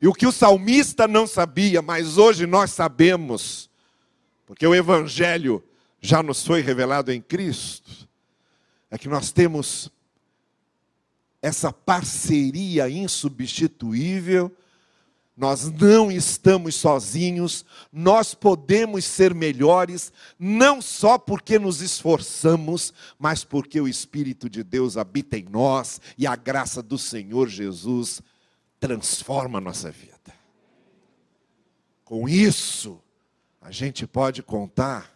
E 0.01 0.09
o 0.09 0.13
que 0.13 0.27
o 0.27 0.33
salmista 0.33 1.09
não 1.09 1.27
sabia, 1.27 1.81
mas 1.81 2.19
hoje 2.19 2.47
nós 2.47 2.71
sabemos, 2.73 3.71
porque 4.47 4.67
o 4.67 4.75
Evangelho 4.75 5.63
já 6.01 6.23
nos 6.23 6.45
foi 6.45 6.61
revelado 6.61 7.13
em 7.13 7.21
Cristo, 7.21 8.09
é 8.91 8.99
que 8.99 9.09
nós 9.09 9.33
temos 9.33 9.91
essa 11.43 11.73
parceria 11.73 12.89
insubstituível. 12.89 14.55
Nós 15.37 15.71
não 15.71 16.11
estamos 16.11 16.77
sozinhos, 16.77 17.63
nós 17.93 18.35
podemos 18.35 19.05
ser 19.05 19.35
melhores, 19.35 20.11
não 20.39 20.81
só 20.81 21.19
porque 21.19 21.59
nos 21.59 21.83
esforçamos, 21.83 22.95
mas 23.19 23.45
porque 23.45 23.79
o 23.79 23.87
Espírito 23.87 24.49
de 24.49 24.65
Deus 24.65 24.97
habita 24.97 25.37
em 25.37 25.45
nós 25.45 26.01
e 26.17 26.27
a 26.27 26.35
graça 26.35 26.83
do 26.83 26.97
Senhor 26.97 27.49
Jesus 27.49 28.23
transforma 28.87 29.59
a 29.59 29.61
nossa 29.61 29.91
vida. 29.91 30.15
Com 32.05 32.29
isso, 32.29 33.03
a 33.61 33.73
gente 33.73 34.07
pode 34.07 34.45
contar 34.45 35.13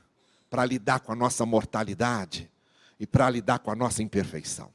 para 0.51 0.65
lidar 0.65 0.99
com 0.99 1.13
a 1.13 1.15
nossa 1.15 1.47
mortalidade 1.47 2.51
e 2.99 3.07
para 3.07 3.31
lidar 3.31 3.61
com 3.61 3.71
a 3.71 3.77
nossa 3.77 4.03
imperfeição. 4.03 4.73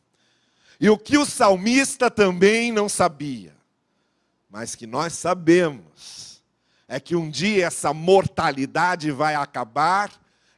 E 0.79 0.89
o 0.89 0.97
que 0.97 1.17
o 1.17 1.25
salmista 1.25 2.10
também 2.10 2.71
não 2.71 2.88
sabia, 2.88 3.53
mas 4.49 4.75
que 4.75 4.88
nós 4.88 5.12
sabemos, 5.12 6.41
é 6.88 6.97
que 6.97 7.17
um 7.17 7.29
dia 7.29 7.65
essa 7.65 7.93
mortalidade 7.93 9.12
vai 9.12 9.36
acabar 9.36 10.10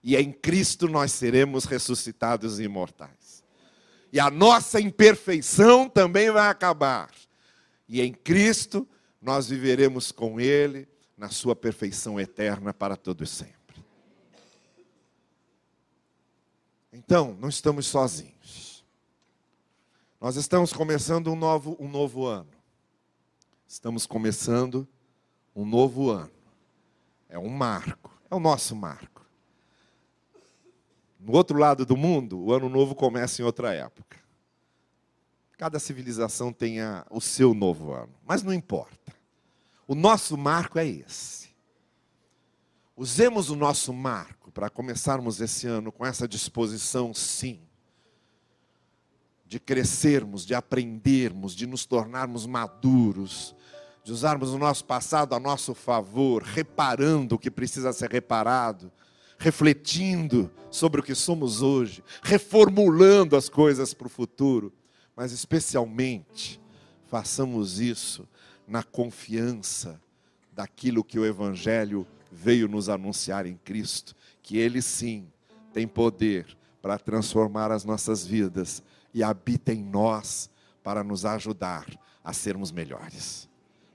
e 0.04 0.16
em 0.16 0.32
Cristo 0.32 0.88
nós 0.88 1.12
seremos 1.12 1.66
ressuscitados 1.66 2.60
e 2.60 2.64
imortais. 2.66 3.44
E 4.14 4.20
a 4.20 4.30
nossa 4.30 4.80
imperfeição 4.80 5.90
também 5.90 6.30
vai 6.30 6.50
acabar. 6.50 7.10
E 7.88 8.02
em 8.02 8.14
Cristo 8.14 8.88
nós 9.22 9.48
viveremos 9.48 10.12
com 10.12 10.40
Ele 10.40 10.88
na 11.18 11.30
sua 11.30 11.56
perfeição 11.56 12.20
eterna 12.20 12.74
para 12.74 12.96
todo 12.96 13.24
e 13.24 13.28
sempre. 13.28 13.58
Então, 16.92 17.38
não 17.40 17.50
estamos 17.50 17.88
sozinhos. 17.88 18.84
Nós 20.20 20.36
estamos 20.36 20.74
começando 20.74 21.32
um 21.32 21.36
novo, 21.36 21.78
um 21.80 21.88
novo 21.88 22.26
ano. 22.26 22.50
Estamos 23.68 24.06
começando 24.06 24.88
um 25.56 25.66
novo 25.66 26.10
ano. 26.10 26.32
É 27.30 27.38
um 27.38 27.50
marco, 27.50 28.12
é 28.30 28.36
o 28.36 28.40
nosso 28.40 28.76
marco. 28.76 29.26
No 31.20 31.34
outro 31.34 31.58
lado 31.58 31.86
do 31.86 31.98
mundo, 31.98 32.40
o 32.40 32.54
ano 32.54 32.70
novo 32.70 32.96
começa 32.96 33.42
em 33.42 33.46
outra 33.46 33.74
época. 33.74 34.18
Cada 35.58 35.80
civilização 35.80 36.54
tem 36.54 36.80
a, 36.82 37.04
o 37.10 37.20
seu 37.20 37.54
novo 37.54 37.92
ano, 37.92 38.14
mas 38.24 38.44
não 38.44 38.54
importa. 38.54 39.16
O 39.88 39.96
nosso 39.96 40.38
marco 40.38 40.78
é 40.78 40.86
esse. 40.86 41.50
Usemos 42.96 43.50
o 43.50 43.56
nosso 43.56 43.92
marco 43.92 44.52
para 44.52 44.70
começarmos 44.70 45.42
esse 45.42 45.66
ano 45.66 45.92
com 45.92 46.06
essa 46.06 46.28
disposição, 46.28 47.14
sim, 47.14 47.60
de 49.48 49.60
crescermos, 49.60 50.46
de 50.46 50.54
aprendermos, 50.54 51.56
de 51.56 51.66
nos 51.66 51.86
tornarmos 51.86 52.46
maduros, 52.46 53.56
de 54.04 54.12
usarmos 54.12 54.52
o 54.52 54.58
nosso 54.60 54.86
passado 54.86 55.34
a 55.34 55.40
nosso 55.40 55.74
favor, 55.74 56.44
reparando 56.44 57.36
o 57.36 57.40
que 57.40 57.50
precisa 57.50 57.92
ser 57.94 58.12
reparado, 58.12 58.92
refletindo 59.40 60.52
sobre 60.70 61.00
o 61.02 61.04
que 61.04 61.16
somos 61.16 61.62
hoje, 61.62 62.04
reformulando 62.22 63.36
as 63.36 63.50
coisas 63.50 63.94
para 63.94 64.08
o 64.08 64.10
futuro, 64.10 64.74
mas 65.18 65.32
especialmente 65.32 66.62
façamos 67.08 67.80
isso 67.80 68.28
na 68.68 68.84
confiança 68.84 70.00
daquilo 70.54 71.04
que 71.04 71.18
o 71.18 71.26
Evangelho 71.26 72.06
veio 72.32 72.68
nos 72.68 72.88
anunciar 72.88 73.48
em 73.48 73.58
Cristo, 73.58 74.16
que 74.44 74.60
Ele 74.60 74.80
sim 74.80 75.28
tem 75.74 75.88
poder 75.88 76.56
para 76.84 77.00
transformar 77.00 77.72
as 77.72 77.84
nossas 77.84 78.28
vidas 78.28 78.84
e 79.12 79.24
habita 79.24 79.74
em 79.74 79.84
nós 79.84 80.52
para 80.84 81.04
nos 81.04 81.26
ajudar 81.26 81.88
a 82.24 82.32
sermos 82.32 82.72
melhores. 82.72 83.50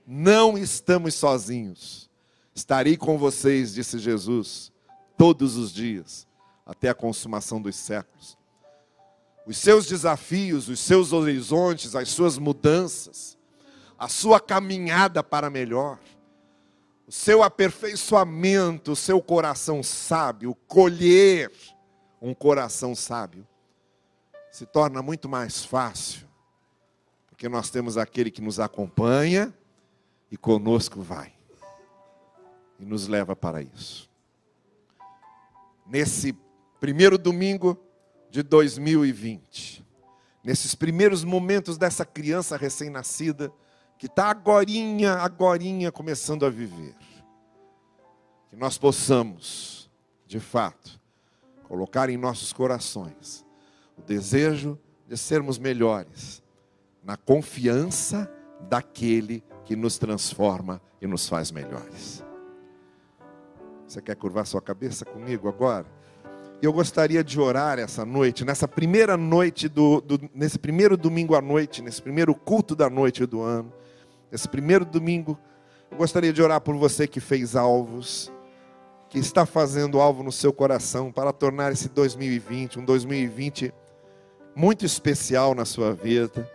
Não 0.05 0.57
estamos 0.57 1.15
sozinhos. 1.15 2.09
Estarei 2.53 2.97
com 2.97 3.17
vocês, 3.17 3.73
disse 3.73 3.97
Jesus, 3.97 4.73
todos 5.17 5.55
os 5.55 5.71
dias, 5.71 6.27
até 6.65 6.89
a 6.89 6.93
consumação 6.93 7.61
dos 7.61 7.77
séculos. 7.77 8.37
Os 9.45 9.57
seus 9.57 9.85
desafios, 9.85 10.69
os 10.69 10.79
seus 10.79 11.11
horizontes, 11.11 11.95
as 11.95 12.09
suas 12.09 12.37
mudanças, 12.37 13.37
a 13.97 14.07
sua 14.07 14.39
caminhada 14.39 15.23
para 15.23 15.49
melhor, 15.49 15.99
o 17.05 17.11
seu 17.11 17.43
aperfeiçoamento, 17.43 18.93
o 18.93 18.95
seu 18.95 19.21
coração 19.21 19.83
sábio, 19.83 20.55
colher 20.67 21.51
um 22.21 22.33
coração 22.33 22.95
sábio, 22.95 23.45
se 24.49 24.65
torna 24.65 25.01
muito 25.01 25.27
mais 25.27 25.65
fácil, 25.65 26.27
porque 27.27 27.49
nós 27.49 27.69
temos 27.69 27.97
aquele 27.97 28.31
que 28.31 28.41
nos 28.41 28.59
acompanha 28.59 29.53
e 30.31 30.37
conosco 30.37 31.01
vai, 31.01 31.33
e 32.79 32.85
nos 32.85 33.07
leva 33.07 33.35
para 33.35 33.61
isso. 33.61 34.09
Nesse 35.85 36.33
primeiro 36.79 37.17
domingo 37.17 37.77
de 38.33 38.41
2020, 38.41 39.85
nesses 40.43 40.73
primeiros 40.73 41.23
momentos 41.23 41.77
dessa 41.77 42.03
criança 42.03 42.57
recém-nascida, 42.57 43.53
que 43.95 44.07
está 44.07 44.25
agorinha, 44.31 45.13
agorinha 45.17 45.91
começando 45.91 46.43
a 46.43 46.49
viver, 46.49 46.95
que 48.49 48.55
nós 48.55 48.75
possamos, 48.75 49.87
de 50.25 50.39
fato, 50.39 50.99
colocar 51.65 52.09
em 52.09 52.17
nossos 52.17 52.51
corações 52.51 53.45
o 53.95 54.01
desejo 54.01 54.79
de 55.07 55.15
sermos 55.15 55.59
melhores, 55.59 56.41
na 57.03 57.15
confiança 57.15 58.27
daquele 58.61 59.43
que 59.63 59.75
nos 59.75 59.99
transforma 59.99 60.81
e 60.99 61.05
nos 61.05 61.29
faz 61.29 61.51
melhores. 61.51 62.23
Você 63.87 64.01
quer 64.01 64.15
curvar 64.15 64.47
sua 64.47 64.59
cabeça 64.59 65.05
comigo 65.05 65.47
agora? 65.47 65.85
Eu 66.63 66.71
gostaria 66.71 67.21
de 67.21 67.41
orar 67.41 67.77
essa 67.77 68.05
noite, 68.05 68.45
nessa 68.45 68.69
primeira 68.69 69.17
noite 69.17 69.67
do, 69.67 69.99
do, 69.99 70.29
nesse 70.33 70.57
primeiro 70.57 70.95
domingo 70.95 71.35
à 71.35 71.41
noite, 71.41 71.81
nesse 71.81 72.01
primeiro 72.01 72.33
culto 72.33 72.73
da 72.73 72.89
noite 72.89 73.25
do 73.25 73.41
ano, 73.41 73.69
esse 74.31 74.47
primeiro 74.47 74.85
domingo, 74.85 75.37
eu 75.91 75.97
gostaria 75.97 76.31
de 76.31 76.41
orar 76.41 76.61
por 76.61 76.77
você 76.77 77.05
que 77.05 77.19
fez 77.19 77.57
alvos, 77.57 78.31
que 79.09 79.19
está 79.19 79.45
fazendo 79.45 79.99
alvo 79.99 80.23
no 80.23 80.31
seu 80.31 80.53
coração 80.53 81.11
para 81.11 81.33
tornar 81.33 81.73
esse 81.73 81.89
2020 81.89 82.79
um 82.79 82.85
2020 82.85 83.73
muito 84.55 84.85
especial 84.85 85.53
na 85.53 85.65
sua 85.65 85.93
vida, 85.93 86.49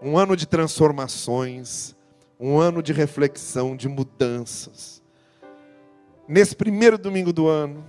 um 0.00 0.16
ano 0.16 0.38
de 0.38 0.46
transformações, 0.46 1.94
um 2.40 2.58
ano 2.58 2.82
de 2.82 2.94
reflexão, 2.94 3.76
de 3.76 3.90
mudanças. 3.90 5.02
Nesse 6.26 6.56
primeiro 6.56 6.96
domingo 6.96 7.30
do 7.30 7.46
ano, 7.46 7.84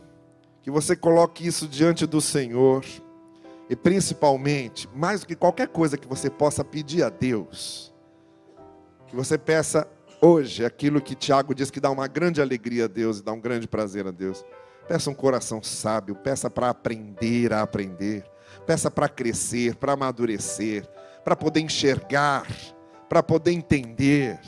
que 0.62 0.70
você 0.70 0.96
coloque 0.96 1.46
isso 1.46 1.68
diante 1.68 2.06
do 2.06 2.22
Senhor, 2.22 2.86
e 3.70 3.76
principalmente, 3.76 4.88
mais 4.94 5.22
do 5.22 5.28
que 5.28 5.36
qualquer 5.36 5.68
coisa 5.68 5.98
que 5.98 6.08
você 6.08 6.30
possa 6.30 6.64
pedir 6.64 7.04
a 7.04 7.10
Deus, 7.10 7.92
Que 9.08 9.16
você 9.16 9.38
peça 9.38 9.86
hoje 10.22 10.64
aquilo 10.64 11.02
que 11.02 11.16
Tiago 11.16 11.54
diz 11.54 11.70
que 11.70 11.82
dá 11.82 11.90
uma 11.90 12.08
grande 12.08 12.42
alegria 12.42 12.86
a 12.86 12.88
Deus 12.88 13.20
e 13.20 13.24
dá 13.24 13.34
um 13.34 13.42
grande 13.42 13.68
prazer 13.68 14.08
a 14.08 14.12
Deus. 14.12 14.46
Peça 14.88 15.10
um 15.10 15.14
coração 15.14 15.62
sábio, 15.62 16.16
peça 16.16 16.50
para 16.50 16.70
aprender 16.70 17.52
a 17.52 17.62
aprender, 17.62 18.24
peça 18.66 18.90
para 18.90 19.10
crescer, 19.10 19.76
para 19.76 19.94
amadurecer, 19.94 20.88
para 21.26 21.36
poder 21.36 21.60
enxergar, 21.60 22.48
para 23.10 23.22
poder 23.22 23.52
entender, 23.52 24.40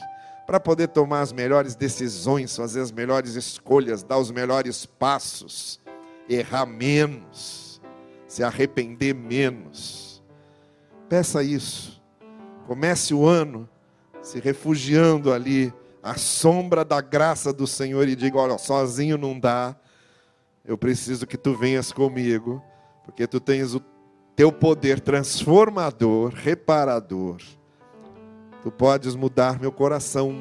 para 0.45 0.59
poder 0.59 0.88
tomar 0.88 1.22
as 1.22 1.34
melhores 1.34 1.76
decisões, 1.76 2.55
fazer 2.55 2.80
as 2.80 2.91
melhores 2.91 3.36
escolhas, 3.36 4.03
dar 4.03 4.18
os 4.18 4.32
melhores 4.32 4.86
passos, 4.86 5.80
errar 6.30 6.66
menos, 6.66 7.82
se 8.28 8.44
arrepender 8.44 9.14
menos. 9.14 10.24
Peça 11.10 11.44
isso. 11.44 12.02
Comece 12.66 13.14
o 13.14 13.26
ano 13.26 13.70
se 14.22 14.40
refugiando 14.40 15.32
ali 15.34 15.74
à 16.02 16.16
sombra 16.16 16.84
da 16.84 17.02
graça 17.02 17.54
do 17.54 17.68
Senhor 17.68 18.08
e 18.08 18.16
diga: 18.16 18.38
olha, 18.38 18.58
sozinho 18.58 19.18
não 19.18 19.40
dá. 19.40 19.76
Eu 20.66 20.78
preciso 20.78 21.28
que 21.28 21.38
tu 21.38 21.54
venhas 21.54 21.92
comigo, 21.92 22.64
porque 23.04 23.28
tu 23.28 23.40
tens 23.40 23.76
o 23.76 23.82
teu 24.36 24.52
poder 24.52 25.02
transformador, 25.02 26.34
reparador. 26.34 27.38
Tu 28.64 28.72
podes 28.72 29.14
mudar 29.14 29.60
meu 29.60 29.72
coração. 29.72 30.34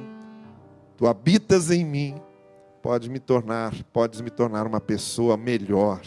Tu 0.97 1.07
habitas 1.09 1.71
em 1.73 1.85
mim. 1.85 2.15
Pode 2.83 3.09
me 3.09 3.21
tornar, 3.21 3.73
podes 3.93 4.21
me 4.21 4.29
tornar 4.29 4.67
uma 4.67 4.81
pessoa 4.81 5.37
melhor. 5.37 6.01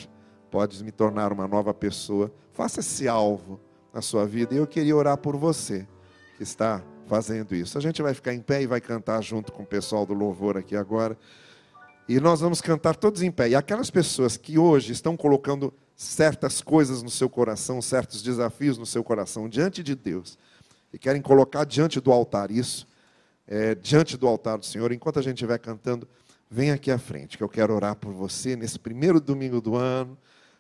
Podes 0.52 0.82
me 0.82 0.92
tornar 0.92 1.32
uma 1.32 1.48
nova 1.48 1.74
pessoa. 1.74 2.32
Faça 2.52 2.82
esse 2.82 3.08
alvo 3.08 3.60
na 3.94 4.02
sua 4.02 4.26
vida. 4.26 4.54
E 4.54 4.58
eu 4.58 4.68
queria 4.68 4.96
orar 4.96 5.18
por 5.18 5.38
você 5.38 5.88
que 6.36 6.44
está 6.44 6.84
fazendo 7.08 7.56
isso. 7.56 7.78
A 7.78 7.82
gente 7.82 8.02
vai 8.02 8.14
ficar 8.14 8.34
em 8.34 8.42
pé 8.42 8.62
e 8.62 8.68
vai 8.68 8.82
cantar 8.82 9.24
junto 9.24 9.54
com 9.54 9.64
o 9.64 9.66
pessoal 9.66 10.06
do 10.06 10.14
louvor 10.14 10.58
aqui 10.58 10.76
agora. 10.76 11.18
E 12.10 12.20
nós 12.20 12.42
vamos 12.42 12.62
cantar 12.62 12.96
todos 12.96 13.22
em 13.22 13.32
pé. 13.32 13.50
E 13.50 13.56
aquelas 13.56 13.90
pessoas 13.90 14.36
que 14.36 14.60
hoje 14.60 14.92
estão 14.92 15.16
colocando 15.16 15.74
certas 15.96 16.62
coisas 16.62 17.02
no 17.02 17.10
seu 17.10 17.30
coração, 17.30 17.82
certos 17.82 18.22
desafios 18.22 18.78
no 18.78 18.86
seu 18.86 19.04
coração 19.04 19.48
diante 19.48 19.82
de 19.82 19.96
Deus, 19.96 20.38
e 20.92 21.00
querem 21.00 21.22
colocar 21.22 21.64
diante 21.64 22.02
do 22.02 22.12
altar 22.12 22.52
isso, 22.52 22.86
é, 23.48 23.74
diante 23.74 24.18
do 24.18 24.28
altar 24.28 24.58
do 24.58 24.66
Senhor, 24.66 24.92
enquanto 24.92 25.20
a 25.20 25.22
gente 25.22 25.36
estiver 25.36 25.58
cantando, 25.58 26.08
vem 26.56 26.72
aqui 26.72 26.90
à 26.90 26.98
frente, 26.98 27.38
que 27.38 27.44
eu 27.44 27.50
quero 27.50 27.76
orar 27.76 27.98
por 27.98 28.14
você 28.14 28.56
nesse 28.56 28.80
primeiro 28.80 29.20
domingo 29.20 29.60
do 29.60 29.76
ano. 29.76 30.18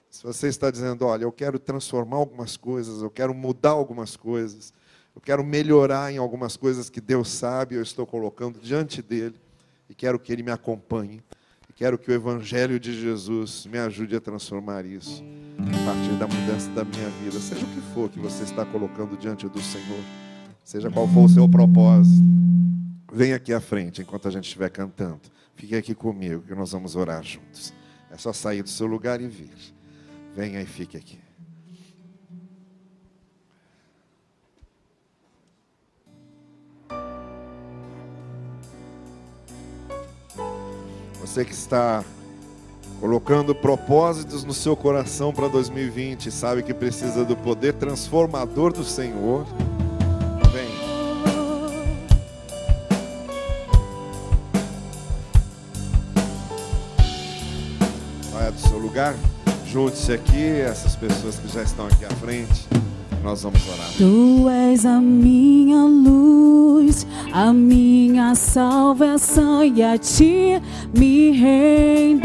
Se 0.09 0.21
você 0.23 0.49
está 0.49 0.69
dizendo, 0.69 1.05
olha, 1.05 1.23
eu 1.23 1.31
quero 1.31 1.57
transformar 1.57 2.17
algumas 2.17 2.57
coisas, 2.57 3.01
eu 3.01 3.09
quero 3.09 3.33
mudar 3.33 3.69
algumas 3.69 4.17
coisas, 4.17 4.73
eu 5.15 5.21
quero 5.21 5.41
melhorar 5.41 6.11
em 6.11 6.17
algumas 6.17 6.57
coisas 6.57 6.89
que 6.89 6.99
Deus 6.99 7.29
sabe, 7.29 7.75
eu 7.75 7.81
estou 7.81 8.05
colocando 8.05 8.59
diante 8.59 9.01
dele 9.01 9.35
e 9.89 9.95
quero 9.95 10.19
que 10.19 10.33
ele 10.33 10.43
me 10.43 10.51
acompanhe. 10.51 11.23
Quero 11.77 11.97
que 11.97 12.09
o 12.09 12.13
Evangelho 12.13 12.79
de 12.79 12.97
Jesus 12.97 13.65
me 13.65 13.77
ajude 13.77 14.15
a 14.15 14.21
transformar 14.21 14.85
isso 14.85 15.21
a 15.59 15.85
partir 15.85 16.17
da 16.17 16.25
mudança 16.25 16.69
da 16.71 16.85
minha 16.85 17.09
vida. 17.21 17.37
Seja 17.37 17.65
o 17.65 17.69
que 17.69 17.81
for 17.93 18.09
que 18.09 18.17
você 18.19 18.43
está 18.43 18.65
colocando 18.65 19.17
diante 19.17 19.47
do 19.49 19.61
Senhor, 19.61 19.99
seja 20.63 20.89
qual 20.89 21.05
for 21.05 21.25
o 21.25 21.29
seu 21.29 21.49
propósito, 21.49 22.23
venha 23.11 23.35
aqui 23.35 23.53
à 23.53 23.59
frente 23.59 24.01
enquanto 24.01 24.27
a 24.29 24.31
gente 24.31 24.45
estiver 24.45 24.69
cantando. 24.69 25.19
Fique 25.55 25.75
aqui 25.75 25.95
comigo 25.95 26.41
que 26.41 26.53
nós 26.53 26.71
vamos 26.71 26.95
orar 26.95 27.23
juntos. 27.23 27.73
É 28.11 28.17
só 28.17 28.31
sair 28.31 28.61
do 28.61 28.69
seu 28.69 28.87
lugar 28.87 29.21
e 29.21 29.27
vir. 29.27 29.51
Venha 30.35 30.61
e 30.61 30.65
fique 30.65 30.97
aqui. 30.97 31.19
Você 41.21 41.43
que 41.43 41.53
está 41.53 42.03
colocando 42.99 43.55
propósitos 43.55 44.43
no 44.43 44.53
seu 44.53 44.75
coração 44.75 45.33
para 45.33 45.47
2020, 45.47 46.31
sabe 46.31 46.63
que 46.63 46.73
precisa 46.73 47.25
do 47.25 47.35
poder 47.35 47.73
transformador 47.73 48.71
do 48.71 48.83
Senhor. 48.83 49.45
Lugar. 58.95 59.13
Junte-se 59.67 60.13
aqui, 60.13 60.61
essas 60.61 60.95
pessoas 60.95 61.35
que 61.35 61.53
já 61.53 61.61
estão 61.63 61.85
aqui 61.85 62.05
à 62.05 62.09
frente. 62.11 62.65
Nós 63.21 63.43
vamos 63.43 63.61
orar. 63.67 63.89
Tu 63.97 64.49
és 64.49 64.85
a 64.85 65.01
minha 65.01 65.83
luz, 65.83 67.05
a 67.33 67.51
minha 67.51 68.33
salvação, 68.35 69.65
e 69.65 69.83
a 69.83 69.97
ti 69.97 70.61
me 70.97 71.31
renderei. 71.31 72.23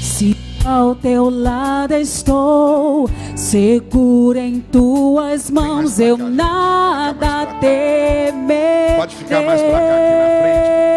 Se 0.00 0.36
ao 0.64 0.96
teu 0.96 1.30
lado 1.30 1.94
estou, 1.94 3.08
seguro 3.36 4.38
em 4.38 4.58
tuas 4.60 5.50
mãos, 5.50 6.00
eu 6.00 6.18
cá, 6.18 6.24
nada 6.24 7.46
temerei. 7.60 8.96
Pode 8.96 9.14
ficar 9.14 9.42
mais 9.42 9.60
pra 9.60 9.70
cá, 9.70 9.76
aqui 9.76 10.14
na 10.16 10.40
frente. 10.40 10.91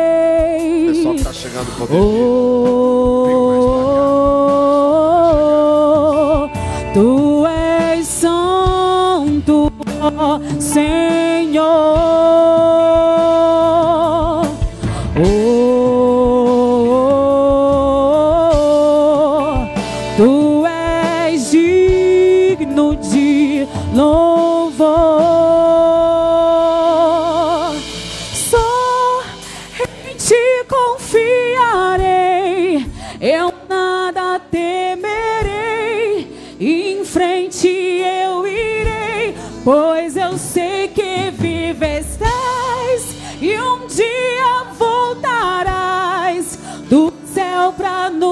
Chegando 1.56 1.72
por 1.78 1.88
dentro. 1.88 2.06
Oh, 6.44 6.50
tu 6.94 7.46
és 7.48 8.06
santo, 8.06 9.72
Senhor. 10.60 12.05
Que 40.88 41.32
vive 41.32 42.00
estás 42.00 43.16
e 43.42 43.58
um 43.60 43.88
dia 43.88 44.64
voltarás 44.78 46.60
do 46.90 47.12
céu 47.34 47.74
para 47.74 48.10
nos 48.10 48.25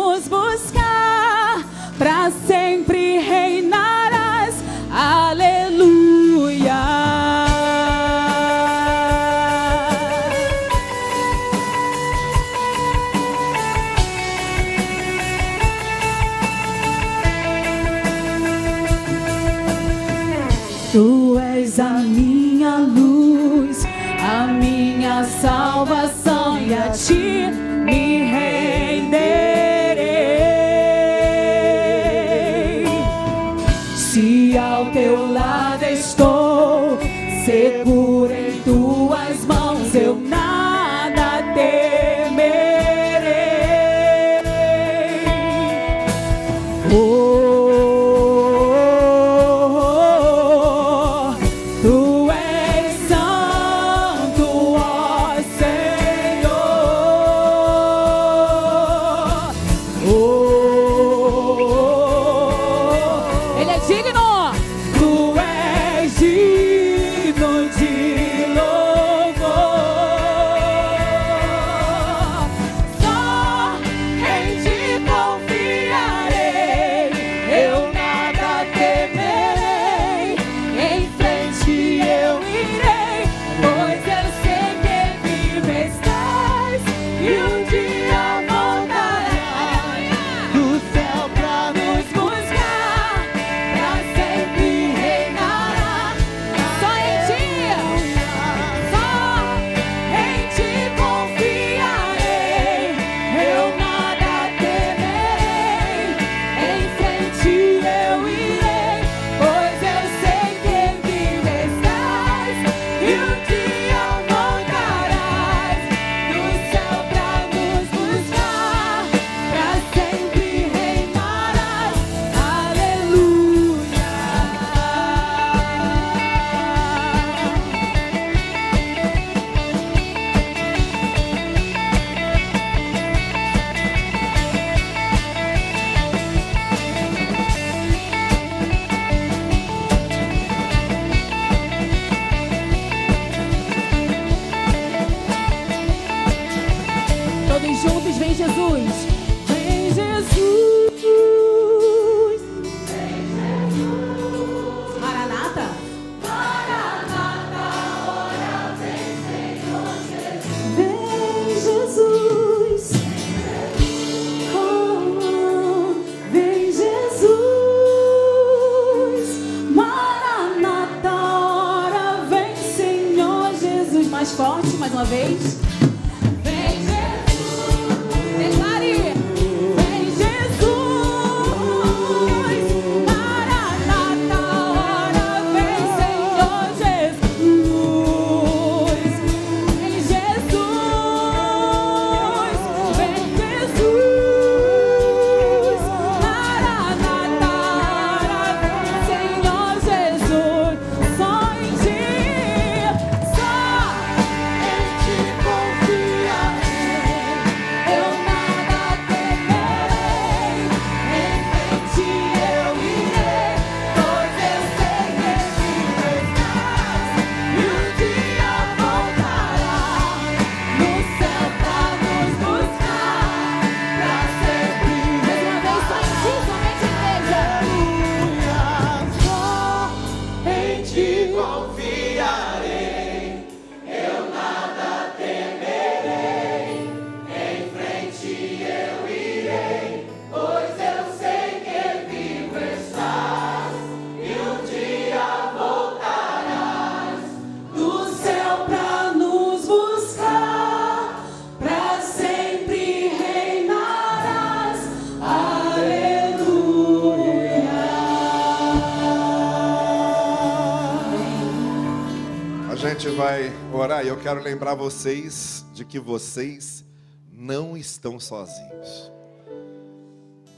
quero 264.33 264.45
lembrar 264.45 264.73
vocês 264.73 265.63
de 265.75 265.85
que 265.85 265.99
vocês 265.99 266.83
não 267.31 267.77
estão 267.77 268.19
sozinhos. 268.19 269.11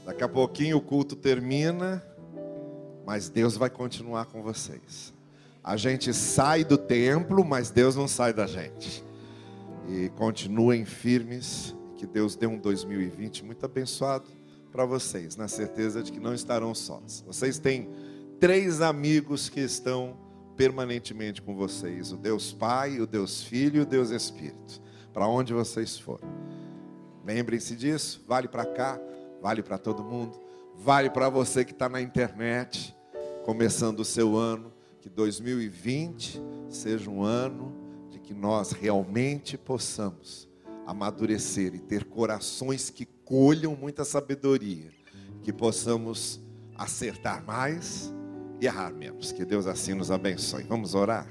Daqui 0.06 0.24
a 0.24 0.28
pouquinho 0.28 0.78
o 0.78 0.80
culto 0.80 1.14
termina, 1.14 2.02
mas 3.04 3.28
Deus 3.28 3.54
vai 3.54 3.68
continuar 3.68 4.24
com 4.26 4.42
vocês. 4.42 5.12
A 5.62 5.76
gente 5.76 6.14
sai 6.14 6.64
do 6.64 6.78
templo, 6.78 7.44
mas 7.44 7.68
Deus 7.68 7.94
não 7.94 8.08
sai 8.08 8.32
da 8.32 8.46
gente. 8.46 9.04
E 9.90 10.08
continuem 10.16 10.86
firmes, 10.86 11.76
que 11.98 12.06
Deus 12.06 12.34
dê 12.34 12.46
um 12.46 12.56
2020 12.56 13.44
muito 13.44 13.66
abençoado 13.66 14.24
para 14.72 14.86
vocês, 14.86 15.36
na 15.36 15.48
certeza 15.48 16.02
de 16.02 16.10
que 16.10 16.20
não 16.20 16.32
estarão 16.32 16.74
sós. 16.74 17.22
Vocês 17.26 17.58
têm 17.58 17.90
três 18.40 18.80
amigos 18.80 19.50
que 19.50 19.60
estão 19.60 20.16
permanentemente 20.56 21.42
com 21.42 21.54
vocês: 21.54 22.12
o 22.12 22.16
Deus 22.16 22.52
Pai, 22.52 23.00
o 23.00 23.06
Deus 23.06 23.42
Filho 23.42 23.78
e 23.78 23.80
o 23.82 23.86
Deus 23.86 24.10
Espírito. 24.10 24.80
Para 25.12 25.26
onde 25.26 25.52
vocês 25.52 25.98
forem. 25.98 26.28
Lembrem-se 27.24 27.74
disso, 27.74 28.22
vale 28.26 28.46
para 28.48 28.64
cá, 28.64 29.00
vale 29.40 29.62
para 29.62 29.78
todo 29.78 30.04
mundo, 30.04 30.38
vale 30.76 31.10
para 31.10 31.28
você 31.28 31.64
que 31.64 31.72
está 31.72 31.88
na 31.88 32.00
internet, 32.00 32.94
começando 33.44 34.00
o 34.00 34.04
seu 34.04 34.36
ano, 34.36 34.72
que 35.00 35.08
2020 35.08 36.40
seja 36.68 37.10
um 37.10 37.22
ano 37.22 37.74
de 38.10 38.20
que 38.20 38.34
nós 38.34 38.72
realmente 38.72 39.58
possamos 39.58 40.48
amadurecer 40.86 41.74
e 41.74 41.80
ter 41.80 42.04
corações 42.04 42.90
que 42.90 43.04
colham 43.04 43.74
muita 43.74 44.04
sabedoria, 44.04 44.90
que 45.42 45.52
possamos 45.52 46.40
acertar 46.76 47.44
mais 47.44 48.14
e 48.60 48.66
errar 48.66 48.92
menos. 48.92 49.32
Que 49.32 49.44
Deus 49.44 49.66
assim 49.66 49.94
nos 49.94 50.10
abençoe. 50.10 50.64
Vamos 50.64 50.94
orar? 50.94 51.28